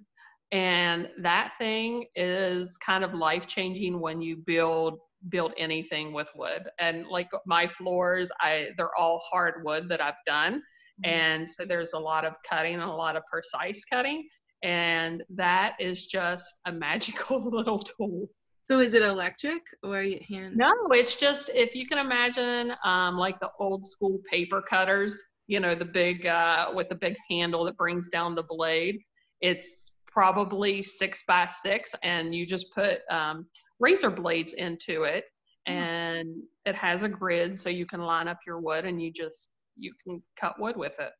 And 0.51 1.07
that 1.19 1.53
thing 1.57 2.07
is 2.17 2.75
kind 2.77 3.05
of 3.05 3.13
life 3.13 3.47
changing 3.47 4.01
when 4.01 4.21
you 4.21 4.35
build 4.35 4.99
build 5.29 5.53
anything 5.57 6.13
with 6.13 6.27
wood. 6.35 6.63
And 6.79 7.05
like 7.07 7.29
my 7.45 7.67
floors, 7.67 8.29
I 8.39 8.69
they're 8.77 8.95
all 8.97 9.21
hardwood 9.29 9.89
that 9.89 10.01
I've 10.01 10.13
done. 10.25 10.61
Mm-hmm. 11.05 11.09
And 11.09 11.49
so 11.49 11.65
there's 11.65 11.93
a 11.93 11.99
lot 11.99 12.25
of 12.25 12.33
cutting 12.47 12.75
and 12.75 12.83
a 12.83 12.91
lot 12.91 13.15
of 13.15 13.23
precise 13.31 13.83
cutting. 13.85 14.27
And 14.63 15.23
that 15.29 15.75
is 15.79 16.05
just 16.05 16.45
a 16.65 16.71
magical 16.71 17.41
little 17.49 17.79
tool. 17.79 18.27
So 18.67 18.79
is 18.79 18.93
it 18.93 19.01
electric 19.01 19.61
or 19.83 20.05
hand? 20.29 20.55
No, 20.55 20.71
it's 20.91 21.17
just 21.17 21.49
if 21.53 21.75
you 21.75 21.87
can 21.87 21.97
imagine 21.97 22.73
um, 22.85 23.17
like 23.17 23.39
the 23.39 23.49
old 23.59 23.85
school 23.85 24.19
paper 24.29 24.61
cutters, 24.61 25.21
you 25.47 25.59
know, 25.59 25.75
the 25.75 25.85
big 25.85 26.25
uh, 26.25 26.71
with 26.73 26.87
the 26.87 26.95
big 26.95 27.15
handle 27.29 27.65
that 27.65 27.75
brings 27.75 28.09
down 28.09 28.35
the 28.35 28.43
blade. 28.43 28.99
It's 29.41 29.91
probably 30.07 30.81
six 30.83 31.23
by 31.27 31.49
six, 31.63 31.91
and 32.03 32.33
you 32.33 32.45
just 32.45 32.67
put 32.73 32.99
um, 33.09 33.45
razor 33.81 34.09
blades 34.09 34.53
into 34.53 35.03
it, 35.03 35.25
hmm. 35.67 35.73
and 35.73 36.43
it 36.65 36.75
has 36.75 37.03
a 37.03 37.09
grid 37.09 37.59
so 37.59 37.69
you 37.69 37.85
can 37.85 38.01
line 38.01 38.27
up 38.27 38.39
your 38.47 38.59
wood, 38.59 38.85
and 38.85 39.01
you 39.01 39.11
just 39.11 39.49
you 39.77 39.93
can 40.03 40.21
cut 40.39 40.59
wood 40.59 40.77
with 40.77 40.97
it. 40.99 41.11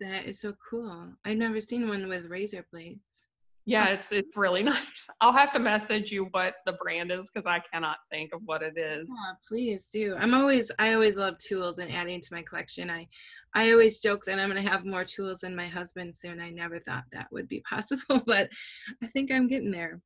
That 0.00 0.26
is 0.26 0.40
so 0.40 0.54
cool. 0.68 1.12
I've 1.24 1.38
never 1.38 1.60
seen 1.60 1.88
one 1.88 2.08
with 2.08 2.26
razor 2.26 2.66
blades. 2.72 3.26
Yeah, 3.68 3.88
it's 3.88 4.10
it's 4.12 4.34
really 4.34 4.62
nice. 4.74 5.06
I'll 5.20 5.32
have 5.32 5.52
to 5.52 5.58
message 5.58 6.10
you 6.10 6.28
what 6.30 6.54
the 6.64 6.72
brand 6.72 7.12
is 7.12 7.28
because 7.32 7.46
I 7.46 7.60
cannot 7.70 7.98
think 8.10 8.32
of 8.32 8.40
what 8.46 8.62
it 8.62 8.78
is. 8.78 9.06
Yeah, 9.06 9.32
please 9.46 9.88
do. 9.92 10.16
I'm 10.18 10.32
always 10.32 10.70
I 10.78 10.94
always 10.94 11.16
love 11.16 11.36
tools 11.36 11.78
and 11.78 11.92
adding 11.92 12.22
to 12.22 12.28
my 12.32 12.42
collection. 12.42 12.90
I 12.90 13.06
I 13.54 13.72
always 13.72 14.00
joke 14.00 14.24
that 14.24 14.38
I'm 14.38 14.48
gonna 14.48 14.62
have 14.62 14.86
more 14.86 15.04
tools 15.04 15.40
than 15.40 15.54
my 15.54 15.66
husband 15.66 16.14
soon. 16.16 16.40
I 16.40 16.48
never 16.48 16.80
thought 16.80 17.04
that 17.12 17.28
would 17.30 17.46
be 17.46 17.60
possible, 17.70 18.22
but 18.26 18.48
I 19.02 19.06
think 19.06 19.30
I'm 19.30 19.48
getting 19.48 19.70
there. 19.70 20.00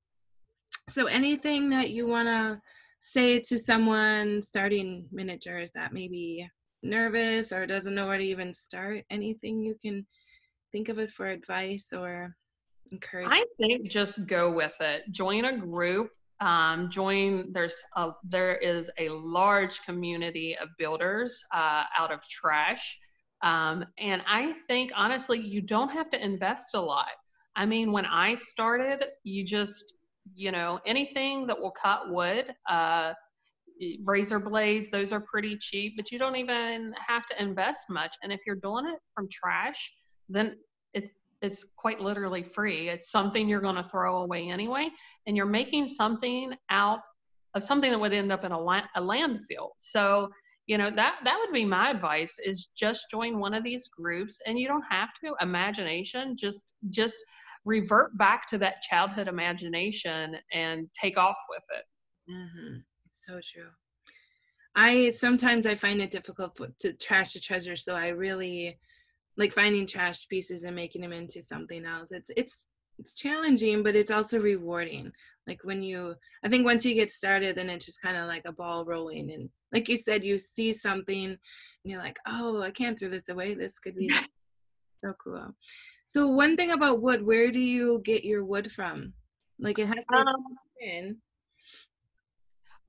So 0.88 1.06
anything 1.06 1.68
that 1.70 1.90
you 1.90 2.06
wanna 2.06 2.60
say 2.98 3.40
to 3.40 3.58
someone 3.58 4.42
starting 4.42 5.06
miniatures 5.10 5.70
that 5.74 5.92
may 5.92 6.08
be 6.08 6.48
nervous 6.82 7.52
or 7.52 7.66
doesn't 7.66 7.94
know 7.94 8.06
where 8.06 8.18
to 8.18 8.24
even 8.24 8.52
start, 8.52 9.04
anything 9.10 9.62
you 9.62 9.76
can 9.80 10.06
think 10.70 10.88
of 10.88 10.98
it 10.98 11.10
for 11.10 11.26
advice 11.26 11.92
or 11.92 12.34
encourage? 12.90 13.28
I 13.30 13.44
think 13.58 13.90
just 13.90 14.26
go 14.26 14.50
with 14.50 14.74
it. 14.80 15.02
Join 15.10 15.44
a 15.44 15.56
group. 15.56 16.10
Um, 16.40 16.90
join. 16.90 17.52
There's 17.52 17.76
a 17.96 18.10
there 18.24 18.56
is 18.56 18.90
a 18.98 19.08
large 19.10 19.82
community 19.82 20.56
of 20.60 20.70
builders 20.76 21.40
uh, 21.54 21.84
out 21.96 22.12
of 22.12 22.20
trash, 22.28 22.98
um, 23.42 23.84
and 23.98 24.22
I 24.26 24.54
think 24.66 24.90
honestly 24.96 25.38
you 25.38 25.60
don't 25.60 25.90
have 25.90 26.10
to 26.10 26.24
invest 26.24 26.74
a 26.74 26.80
lot. 26.80 27.12
I 27.54 27.64
mean, 27.66 27.92
when 27.92 28.06
I 28.06 28.34
started, 28.34 29.04
you 29.22 29.44
just 29.44 29.94
you 30.34 30.52
know 30.52 30.80
anything 30.86 31.46
that 31.46 31.58
will 31.58 31.72
cut 31.72 32.10
wood. 32.10 32.54
Uh, 32.68 33.14
razor 34.04 34.38
blades 34.38 34.90
those 34.90 35.10
are 35.10 35.20
pretty 35.22 35.56
cheap 35.58 35.94
but 35.96 36.12
you 36.12 36.18
don't 36.18 36.36
even 36.36 36.94
have 37.04 37.26
to 37.26 37.42
invest 37.42 37.86
much 37.90 38.14
and 38.22 38.30
if 38.32 38.38
you're 38.46 38.54
doing 38.54 38.86
it 38.86 38.98
from 39.12 39.26
trash 39.28 39.92
then 40.28 40.54
it's 40.94 41.08
it's 41.42 41.64
quite 41.76 42.00
literally 42.00 42.42
free. 42.42 42.88
It's 42.88 43.10
something 43.10 43.48
you're 43.48 43.60
going 43.60 43.76
to 43.76 43.88
throw 43.90 44.18
away 44.18 44.48
anyway, 44.48 44.88
and 45.26 45.36
you're 45.36 45.44
making 45.44 45.88
something 45.88 46.54
out 46.70 47.00
of 47.54 47.62
something 47.62 47.90
that 47.90 47.98
would 47.98 48.12
end 48.12 48.32
up 48.32 48.44
in 48.44 48.52
a, 48.52 48.58
la- 48.58 48.86
a 48.94 49.02
landfill. 49.02 49.70
So, 49.78 50.30
you 50.66 50.78
know, 50.78 50.90
that 50.94 51.16
that 51.24 51.38
would 51.38 51.52
be 51.52 51.64
my 51.64 51.90
advice 51.90 52.34
is 52.42 52.70
just 52.76 53.10
join 53.10 53.38
one 53.40 53.52
of 53.52 53.64
these 53.64 53.88
groups 53.88 54.40
and 54.46 54.58
you 54.58 54.68
don't 54.68 54.84
have 54.88 55.10
to 55.22 55.34
imagination, 55.40 56.36
just 56.36 56.72
just 56.88 57.16
revert 57.64 58.16
back 58.18 58.48
to 58.48 58.58
that 58.58 58.82
childhood 58.82 59.28
imagination 59.28 60.36
and 60.52 60.88
take 61.00 61.16
off 61.16 61.36
with 61.48 61.62
it. 61.78 62.32
Mm-hmm. 62.32 62.76
So 63.10 63.34
true. 63.34 63.70
I 64.74 65.10
sometimes 65.10 65.66
I 65.66 65.74
find 65.74 66.00
it 66.00 66.10
difficult 66.10 66.58
to 66.80 66.92
trash 66.94 67.34
the 67.34 67.40
treasure, 67.40 67.76
so 67.76 67.94
I 67.94 68.08
really 68.08 68.78
like 69.36 69.52
finding 69.52 69.86
trash 69.86 70.28
pieces 70.28 70.64
and 70.64 70.76
making 70.76 71.02
them 71.02 71.12
into 71.12 71.42
something 71.42 71.84
else 71.84 72.08
it's 72.12 72.30
it's 72.36 72.66
it's 72.98 73.14
challenging 73.14 73.82
but 73.82 73.96
it's 73.96 74.10
also 74.10 74.38
rewarding 74.38 75.10
like 75.46 75.60
when 75.64 75.82
you 75.82 76.14
i 76.44 76.48
think 76.48 76.64
once 76.64 76.84
you 76.84 76.94
get 76.94 77.10
started 77.10 77.56
then 77.56 77.70
it's 77.70 77.86
just 77.86 78.02
kind 78.02 78.16
of 78.16 78.28
like 78.28 78.42
a 78.44 78.52
ball 78.52 78.84
rolling 78.84 79.30
and 79.32 79.48
like 79.72 79.88
you 79.88 79.96
said 79.96 80.24
you 80.24 80.38
see 80.38 80.72
something 80.72 81.26
and 81.26 81.38
you're 81.84 82.02
like 82.02 82.18
oh 82.26 82.60
i 82.62 82.70
can't 82.70 82.98
throw 82.98 83.08
this 83.08 83.28
away 83.28 83.54
this 83.54 83.78
could 83.78 83.96
be 83.96 84.10
so 85.04 85.12
cool 85.22 85.48
so 86.12 86.26
one 86.26 86.58
thing 86.58 86.72
about 86.72 87.00
wood 87.00 87.24
where 87.24 87.50
do 87.50 87.58
you 87.58 88.02
get 88.04 88.22
your 88.22 88.44
wood 88.44 88.70
from? 88.70 89.14
Like 89.58 89.78
it 89.78 89.86
has 89.86 89.96
to 89.96 90.16
um, 90.18 90.26
in. 90.78 91.16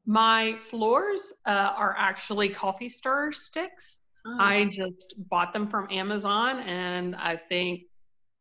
my 0.06 0.58
floors 0.70 1.32
uh, 1.46 1.72
are 1.74 1.96
actually 1.98 2.50
coffee 2.50 2.90
stir 2.90 3.32
sticks. 3.32 4.00
Oh. 4.28 4.38
I 4.42 4.70
just 4.74 5.14
bought 5.30 5.54
them 5.54 5.70
from 5.70 5.88
Amazon 5.90 6.60
and 6.68 7.16
I 7.16 7.38
think 7.48 7.84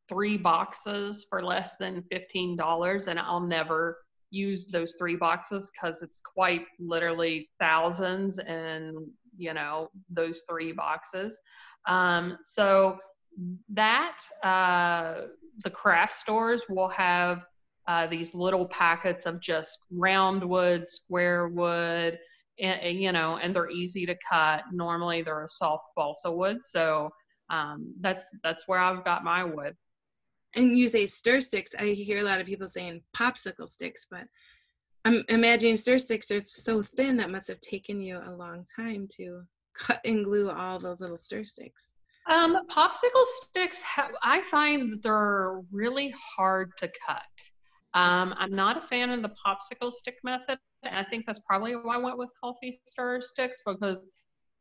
three 0.09 0.37
boxes 0.37 1.27
for 1.31 1.45
less 1.45 1.77
than 1.79 2.03
$15 2.13 3.07
and 3.07 3.21
I'll 3.21 3.39
never 3.39 3.99
use 4.31 4.67
those 4.67 4.97
three 4.99 5.15
boxes 5.15 5.71
because 5.71 6.03
it's 6.03 6.21
quite 6.21 6.65
literally 6.81 7.49
thousands 7.61 8.41
and 8.41 8.97
you 9.37 9.55
know 9.55 9.91
those 10.11 10.43
three 10.51 10.73
boxes. 10.73 11.39
Um, 11.87 12.39
so 12.43 12.99
that 13.69 14.19
uh, 14.43 15.27
the 15.65 15.71
craft 15.71 16.15
stores 16.19 16.63
will 16.69 16.89
have 16.89 17.43
uh, 17.89 18.07
these 18.07 18.35
little 18.35 18.67
packets 18.67 19.27
of 19.27 19.41
just 19.41 19.79
round 19.91 20.45
wood 20.45 20.89
square 20.89 21.49
wood 21.49 22.19
and, 22.61 22.99
you 22.99 23.13
know, 23.13 23.39
and 23.43 23.55
they're 23.55 23.71
easy 23.71 24.07
to 24.07 24.17
cut. 24.29 24.65
Normally 24.73 25.23
they're 25.23 25.45
a 25.45 25.49
soft 25.49 25.85
balsa 25.97 26.31
wood, 26.31 26.63
so 26.63 27.11
um, 27.51 27.93
that's 28.01 28.29
that's 28.45 28.69
where 28.69 28.79
I've 28.79 29.05
got 29.05 29.25
my 29.25 29.43
wood. 29.43 29.75
And 30.55 30.79
you 30.79 30.87
say 30.89 31.07
stir 31.07 31.41
sticks. 31.41 31.73
I 31.79 31.87
hear 31.87 32.19
a 32.19 32.23
lot 32.23 32.41
of 32.41 32.47
people 32.47 32.69
saying 32.69 33.03
popsicle 33.17 33.69
sticks, 33.69 34.07
but 34.11 34.27
I'm 35.05 35.25
imagining 35.29 35.77
stir 35.77 35.99
sticks 35.99 36.31
are 36.31 36.43
so 36.43 36.83
thin 36.83 37.17
that 37.17 37.31
must 37.31 37.49
have 37.49 37.61
taken 37.61 38.01
you 38.01 38.19
a 38.19 38.37
long 38.37 38.65
time 38.77 39.09
to 39.17 39.43
cut 39.75 40.01
and 40.05 40.25
glue 40.25 40.51
all 40.51 40.79
those 40.79 41.01
little 41.01 41.17
stir 41.17 41.45
sticks. 41.45 41.89
Um, 42.31 42.67
popsicle 42.69 43.25
sticks, 43.41 43.81
I 44.23 44.43
find 44.43 45.03
they're 45.03 45.61
really 45.73 46.15
hard 46.37 46.71
to 46.79 46.91
cut. 47.07 47.21
Um, 47.95 48.35
I'm 48.39 48.55
not 48.55 48.79
a 48.79 48.81
fan 48.81 49.11
of 49.11 49.23
the 49.23 49.31
popsicle 49.45 49.93
stick 49.93 50.17
method. 50.23 50.59
I 50.85 51.05
think 51.05 51.27
that's 51.27 51.41
probably 51.41 51.75
why 51.77 51.97
I 51.97 51.99
went 51.99 52.19
with 52.19 52.31
coffee 52.41 52.81
stir 52.87 53.21
sticks 53.21 53.61
because 53.67 53.99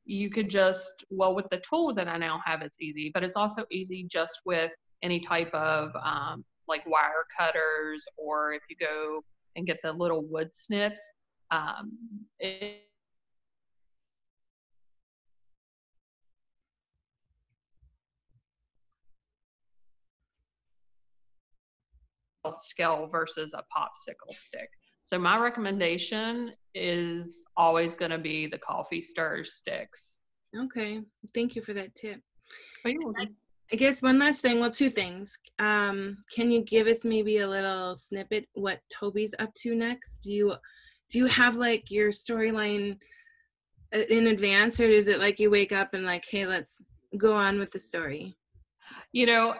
you 0.06 0.30
could 0.30 0.50
just, 0.50 1.06
well, 1.10 1.36
with 1.36 1.48
the 1.50 1.62
tool 1.68 1.94
that 1.94 2.08
I 2.08 2.18
now 2.18 2.42
have, 2.46 2.62
it's 2.62 2.82
easy, 2.82 3.12
but 3.14 3.24
it's 3.24 3.36
also 3.36 3.66
easy 3.72 4.06
just 4.10 4.42
with 4.46 4.72
any 5.04 5.20
type 5.20 5.54
of 5.54 5.92
um, 6.04 6.44
like 6.68 6.86
wire 6.86 7.26
cutters 7.38 8.04
or 8.18 8.54
if 8.54 8.62
you 8.70 8.76
go 8.80 9.24
and 9.56 9.66
get 9.66 9.80
the 9.84 9.92
little 9.92 10.24
wood 10.24 10.54
snips. 10.54 11.00
Um, 11.52 11.98
it, 12.40 12.82
scale 22.56 23.08
versus 23.12 23.54
a 23.54 23.64
popsicle 23.76 24.36
stick. 24.36 24.70
So 25.04 25.18
my 25.18 25.38
recommendation 25.38 26.52
is 26.74 27.46
always 27.58 27.96
going 27.96 28.12
to 28.12 28.18
be 28.18 28.48
the 28.48 28.58
coffee 28.58 29.02
stir 29.02 29.44
sticks. 29.44 30.20
Okay, 30.58 31.02
thank 31.34 31.56
you 31.56 31.62
for 31.62 31.74
that 31.74 31.96
tip. 31.96 32.22
I, 32.86 33.28
I 33.72 33.76
guess 33.76 34.02
one 34.02 34.20
last 34.20 34.42
thing, 34.42 34.60
well, 34.60 34.72
two 34.72 34.90
things. 34.90 35.32
Um, 35.60 36.18
can 36.36 36.52
you 36.52 36.62
give 36.62 36.88
us 36.88 37.04
maybe 37.04 37.38
a 37.38 37.48
little 37.48 37.96
snippet 37.96 38.48
what 38.54 38.82
Toby's 38.90 39.34
up 39.40 39.54
to 39.56 39.76
next? 39.76 40.20
Do 40.24 40.32
you 40.32 40.54
do 41.10 41.20
you 41.20 41.26
have 41.26 41.56
like 41.56 41.92
your 41.92 42.10
storyline 42.10 42.98
uh, 43.94 44.00
in 44.10 44.28
advance, 44.28 44.80
or 44.80 44.86
is 44.86 45.08
it 45.08 45.20
like 45.20 45.40
you 45.40 45.50
wake 45.50 45.72
up 45.72 45.94
and 45.94 46.06
like, 46.06 46.26
hey, 46.30 46.46
let's 46.46 46.92
go 47.18 47.34
on 47.34 47.60
with 47.60 47.72
the 47.72 47.80
story? 47.80 48.38
You 49.12 49.26
know 49.26 49.54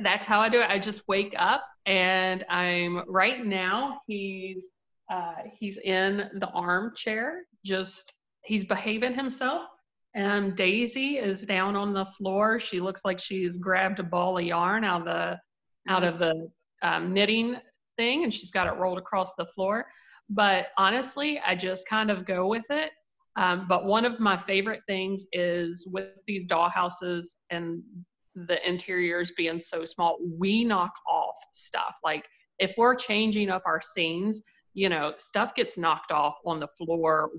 that's 0.00 0.26
how 0.26 0.40
i 0.40 0.48
do 0.48 0.60
it 0.60 0.70
i 0.70 0.78
just 0.78 1.02
wake 1.08 1.34
up 1.38 1.62
and 1.86 2.44
i'm 2.48 3.02
right 3.08 3.44
now 3.46 4.00
he's 4.06 4.66
uh, 5.10 5.34
he's 5.56 5.76
in 5.78 6.28
the 6.40 6.48
armchair 6.48 7.42
just 7.64 8.14
he's 8.44 8.64
behaving 8.64 9.14
himself 9.14 9.62
Um, 10.16 10.54
Daisy 10.54 11.18
is 11.18 11.44
down 11.44 11.76
on 11.76 11.92
the 11.92 12.06
floor. 12.16 12.58
She 12.58 12.80
looks 12.80 13.02
like 13.04 13.18
she's 13.18 13.58
grabbed 13.58 13.98
a 14.00 14.02
ball 14.02 14.38
of 14.38 14.44
yarn 14.44 14.82
out 14.82 15.00
of 15.02 15.04
the 15.04 15.38
out 15.92 16.04
of 16.04 16.18
the 16.18 16.50
um, 16.82 17.12
knitting 17.12 17.56
thing, 17.98 18.24
and 18.24 18.32
she's 18.32 18.50
got 18.50 18.66
it 18.66 18.78
rolled 18.80 18.98
across 18.98 19.34
the 19.34 19.46
floor. 19.54 19.84
But 20.30 20.68
honestly, 20.78 21.38
I 21.46 21.54
just 21.54 21.86
kind 21.86 22.10
of 22.10 22.24
go 22.24 22.48
with 22.48 22.64
it. 22.70 22.90
Um, 23.36 23.66
but 23.68 23.84
one 23.84 24.04
of 24.06 24.18
my 24.18 24.36
favorite 24.36 24.80
things 24.88 25.26
is 25.32 25.86
with 25.92 26.08
these 26.26 26.46
dollhouses 26.46 27.36
and 27.50 27.82
the 28.36 28.66
interiors 28.68 29.32
being 29.36 29.58
so 29.58 29.84
small, 29.84 30.18
we 30.38 30.64
knock 30.64 30.92
off 31.08 31.36
stuff. 31.52 31.96
Like 32.04 32.24
if 32.58 32.74
we're 32.76 32.94
changing 32.94 33.50
up 33.50 33.62
our 33.66 33.80
scenes, 33.80 34.42
you 34.74 34.90
know, 34.90 35.14
stuff 35.16 35.54
gets 35.54 35.78
knocked 35.78 36.12
off 36.12 36.36
on 36.44 36.60
the 36.60 36.68
floor. 36.78 37.30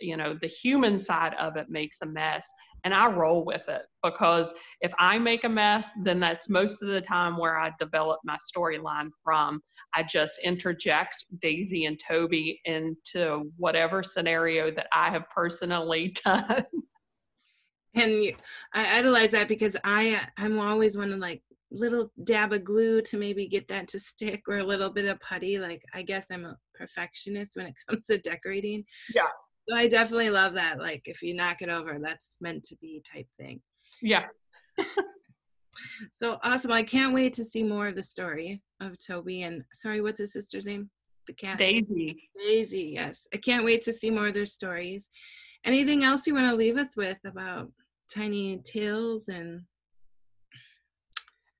You 0.00 0.16
know, 0.16 0.36
the 0.40 0.46
human 0.46 0.98
side 0.98 1.34
of 1.40 1.56
it 1.56 1.68
makes 1.68 1.98
a 2.02 2.06
mess. 2.06 2.48
And 2.84 2.92
I 2.94 3.08
roll 3.10 3.44
with 3.44 3.68
it 3.68 3.82
because 4.02 4.52
if 4.80 4.92
I 4.98 5.18
make 5.18 5.44
a 5.44 5.48
mess, 5.48 5.90
then 6.02 6.20
that's 6.20 6.48
most 6.48 6.82
of 6.82 6.88
the 6.88 7.00
time 7.00 7.36
where 7.36 7.58
I 7.58 7.72
develop 7.80 8.20
my 8.24 8.36
storyline 8.36 9.08
from. 9.22 9.60
I 9.94 10.02
just 10.02 10.38
interject 10.44 11.24
Daisy 11.40 11.86
and 11.86 11.98
Toby 11.98 12.60
into 12.64 13.50
whatever 13.56 14.02
scenario 14.02 14.70
that 14.72 14.88
I 14.92 15.10
have 15.10 15.24
personally 15.34 16.14
done. 16.24 16.64
And 17.94 18.12
you, 18.12 18.34
I 18.72 18.98
idolize 18.98 19.30
that 19.30 19.48
because 19.48 19.76
I 19.84 20.14
uh, 20.14 20.26
I'm 20.38 20.58
always 20.58 20.96
one 20.96 21.12
of 21.12 21.18
like 21.18 21.42
little 21.70 22.10
dab 22.24 22.52
of 22.52 22.64
glue 22.64 23.02
to 23.02 23.16
maybe 23.16 23.48
get 23.48 23.66
that 23.68 23.88
to 23.88 23.98
stick 23.98 24.42
or 24.48 24.58
a 24.58 24.64
little 24.64 24.90
bit 24.90 25.06
of 25.06 25.20
putty. 25.20 25.58
Like 25.58 25.82
I 25.92 26.02
guess 26.02 26.26
I'm 26.30 26.44
a 26.44 26.56
perfectionist 26.74 27.56
when 27.56 27.66
it 27.66 27.74
comes 27.88 28.06
to 28.06 28.18
decorating. 28.18 28.84
Yeah. 29.14 29.28
So 29.68 29.76
I 29.76 29.88
definitely 29.88 30.30
love 30.30 30.54
that. 30.54 30.78
Like 30.78 31.02
if 31.06 31.22
you 31.22 31.34
knock 31.34 31.62
it 31.62 31.68
over, 31.68 31.98
that's 32.00 32.36
meant 32.40 32.64
to 32.64 32.76
be 32.76 33.02
type 33.10 33.26
thing. 33.38 33.60
Yeah. 34.02 34.26
so 36.12 36.38
awesome. 36.42 36.72
I 36.72 36.82
can't 36.82 37.14
wait 37.14 37.32
to 37.34 37.44
see 37.44 37.62
more 37.62 37.88
of 37.88 37.96
the 37.96 38.02
story 38.02 38.62
of 38.80 38.96
Toby 39.04 39.42
and 39.42 39.62
sorry, 39.72 40.00
what's 40.00 40.20
his 40.20 40.32
sister's 40.32 40.66
name? 40.66 40.90
The 41.26 41.32
cat. 41.32 41.58
Daisy. 41.58 42.28
Daisy, 42.36 42.92
yes. 42.94 43.22
I 43.32 43.38
can't 43.38 43.64
wait 43.64 43.82
to 43.84 43.92
see 43.92 44.10
more 44.10 44.26
of 44.26 44.34
their 44.34 44.46
stories. 44.46 45.08
Anything 45.64 46.04
else 46.04 46.26
you 46.26 46.34
want 46.34 46.50
to 46.50 46.54
leave 46.54 46.76
us 46.76 46.94
with 46.96 47.16
about 47.24 47.70
Tiny 48.14 48.58
Tales 48.58 49.28
and 49.28 49.62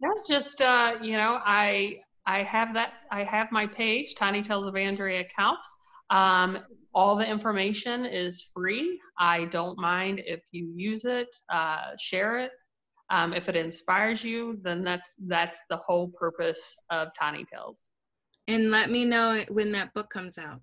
no, 0.01 0.11
just 0.29 0.61
uh, 0.61 0.97
you 1.03 1.17
know, 1.17 1.41
I 1.45 2.01
I 2.27 2.43
have 2.43 2.75
that 2.75 2.93
I 3.11 3.25
have 3.25 3.51
my 3.53 3.67
page, 3.67 4.15
Tiny 4.15 4.43
Tales 4.43 4.67
of 4.67 4.77
Andrea 4.77 5.25
Kaups. 5.39 5.69
Um, 6.11 6.59
all 6.95 7.17
the 7.17 7.29
information 7.29 8.05
is 8.05 8.51
free. 8.55 9.01
I 9.19 9.47
don't 9.47 9.79
mind 9.79 10.21
if 10.25 10.41
you 10.53 10.73
use 10.77 11.05
it, 11.05 11.29
uh, 11.49 11.93
share 11.99 12.39
it. 12.39 12.53
Um, 13.11 13.33
if 13.33 13.49
it 13.49 13.57
inspires 13.57 14.23
you, 14.23 14.59
then 14.63 14.83
that's 14.83 15.15
that's 15.27 15.59
the 15.71 15.77
whole 15.77 16.09
purpose 16.09 16.77
of 16.91 17.09
Tiny 17.19 17.45
Tales. 17.53 17.89
And 18.47 18.71
let 18.71 18.91
me 18.91 19.05
know 19.05 19.41
when 19.49 19.73
that 19.73 19.95
book 19.95 20.11
comes 20.11 20.39
out. 20.39 20.61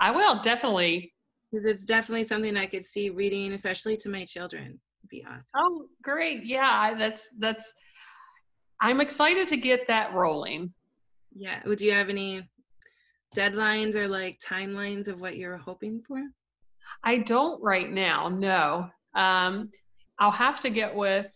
I 0.00 0.10
will 0.10 0.42
definitely. 0.42 1.12
Because 1.50 1.66
it's 1.66 1.84
definitely 1.84 2.24
something 2.24 2.56
I 2.56 2.66
could 2.66 2.84
see 2.84 3.10
reading, 3.10 3.52
especially 3.52 3.96
to 3.98 4.08
my 4.08 4.24
children. 4.24 4.80
Be 5.14 5.24
awesome. 5.24 5.44
Oh, 5.54 5.86
great! 6.02 6.44
Yeah, 6.44 6.96
that's 6.98 7.28
that's. 7.38 7.72
I'm 8.80 9.00
excited 9.00 9.46
to 9.46 9.56
get 9.56 9.86
that 9.86 10.12
rolling. 10.12 10.74
Yeah. 11.32 11.60
Would 11.64 11.80
you 11.80 11.92
have 11.92 12.08
any 12.08 12.42
deadlines 13.36 13.94
or 13.94 14.08
like 14.08 14.40
timelines 14.40 15.06
of 15.06 15.20
what 15.20 15.36
you're 15.36 15.56
hoping 15.56 16.02
for? 16.08 16.20
I 17.04 17.18
don't 17.18 17.62
right 17.62 17.88
now. 17.88 18.28
No. 18.28 18.88
Um, 19.14 19.70
I'll 20.18 20.32
have 20.32 20.58
to 20.60 20.70
get 20.70 20.92
with 20.92 21.26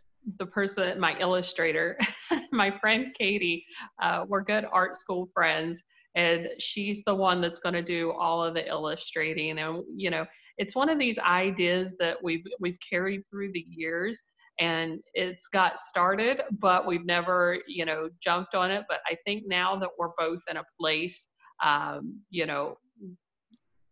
the 0.41 0.47
person, 0.47 0.99
my 0.99 1.17
illustrator, 1.21 1.97
my 2.51 2.77
friend 2.81 3.15
Katie. 3.17 3.65
Uh, 4.03 4.25
we're 4.27 4.43
good 4.43 4.67
art 4.73 4.97
school 4.97 5.31
friends, 5.33 5.81
and 6.17 6.49
she's 6.59 7.05
the 7.07 7.15
one 7.15 7.41
that's 7.41 7.61
going 7.61 7.77
to 7.77 7.83
do 7.83 8.11
all 8.11 8.43
of 8.43 8.55
the 8.55 8.67
illustrating. 8.67 9.57
And 9.57 9.85
you 9.97 10.11
know, 10.11 10.27
it's 10.59 10.75
one 10.75 10.89
of 10.89 10.99
these 10.99 11.19
ideas 11.19 11.95
that 11.99 12.17
we've 12.23 12.45
we've 12.61 12.79
carried 12.89 13.23
through 13.31 13.53
the 13.53 13.65
years, 13.69 14.23
and 14.59 15.01
it's 15.15 15.49
got 15.49 15.79
started, 15.79 16.43
but 16.59 16.87
we've 16.87 17.07
never, 17.07 17.59
you 17.67 17.85
know, 17.85 18.09
jumped 18.21 18.55
on 18.55 18.71
it. 18.71 18.85
But 18.89 18.99
I 19.07 19.17
think 19.25 19.45
now 19.47 19.77
that 19.77 19.91
we're 19.99 20.11
both 20.19 20.43
in 20.51 20.57
a 20.57 20.65
place, 20.79 21.29
um, 21.65 22.21
you 22.31 22.45
know, 22.45 22.77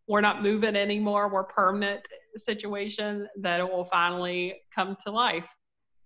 we're 0.09 0.21
not 0.21 0.43
moving 0.43 0.77
anymore, 0.77 1.29
we're 1.29 1.45
permanent 1.45 2.07
situation, 2.37 3.29
that 3.41 3.61
it 3.61 3.69
will 3.69 3.85
finally 3.85 4.61
come 4.75 4.97
to 5.05 5.11
life. 5.11 5.49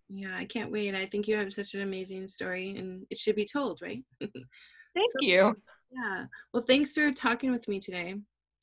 Yeah, 0.09 0.37
I 0.37 0.45
can't 0.45 0.73
wait. 0.73 0.95
I 0.95 1.07
think 1.07 1.29
you 1.29 1.37
have 1.37 1.53
such 1.53 1.75
an 1.75 1.83
amazing 1.83 2.27
story 2.29 2.71
and 2.77 3.07
it 3.11 3.19
should 3.19 3.37
be 3.37 3.47
told, 3.51 3.81
right? 3.83 4.03
Thank 4.21 5.11
so, 5.11 5.21
you. 5.21 5.57
Yeah. 5.91 6.25
Well, 6.53 6.63
thanks 6.63 6.95
for 6.95 7.13
talking 7.13 7.53
with 7.53 7.69
me 7.69 7.79
today. 7.79 8.15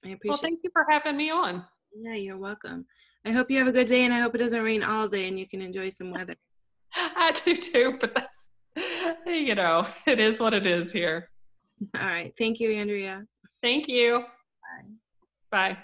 I 0.03 0.09
appreciate 0.09 0.29
Well, 0.29 0.37
thank 0.37 0.59
you 0.63 0.69
for 0.73 0.85
having 0.89 1.15
me 1.15 1.29
on. 1.29 1.65
Yeah, 1.99 2.15
you're 2.15 2.37
welcome. 2.37 2.85
I 3.25 3.31
hope 3.31 3.49
you 3.49 3.57
have 3.57 3.67
a 3.67 3.71
good 3.71 3.87
day 3.87 4.05
and 4.05 4.13
I 4.13 4.19
hope 4.19 4.35
it 4.35 4.39
doesn't 4.39 4.63
rain 4.63 4.83
all 4.83 5.07
day 5.07 5.27
and 5.27 5.39
you 5.39 5.47
can 5.47 5.61
enjoy 5.61 5.89
some 5.89 6.11
weather. 6.11 6.35
I 6.95 7.31
do 7.43 7.55
too, 7.55 7.97
but 7.99 8.13
that's, 8.13 8.49
you 9.25 9.55
know, 9.55 9.87
it 10.05 10.19
is 10.19 10.39
what 10.39 10.53
it 10.53 10.65
is 10.65 10.91
here. 10.91 11.29
All 11.99 12.07
right. 12.07 12.33
Thank 12.37 12.59
you, 12.59 12.71
Andrea. 12.71 13.25
Thank 13.61 13.87
you. 13.87 14.23
Bye. 15.51 15.73
Bye. 15.73 15.77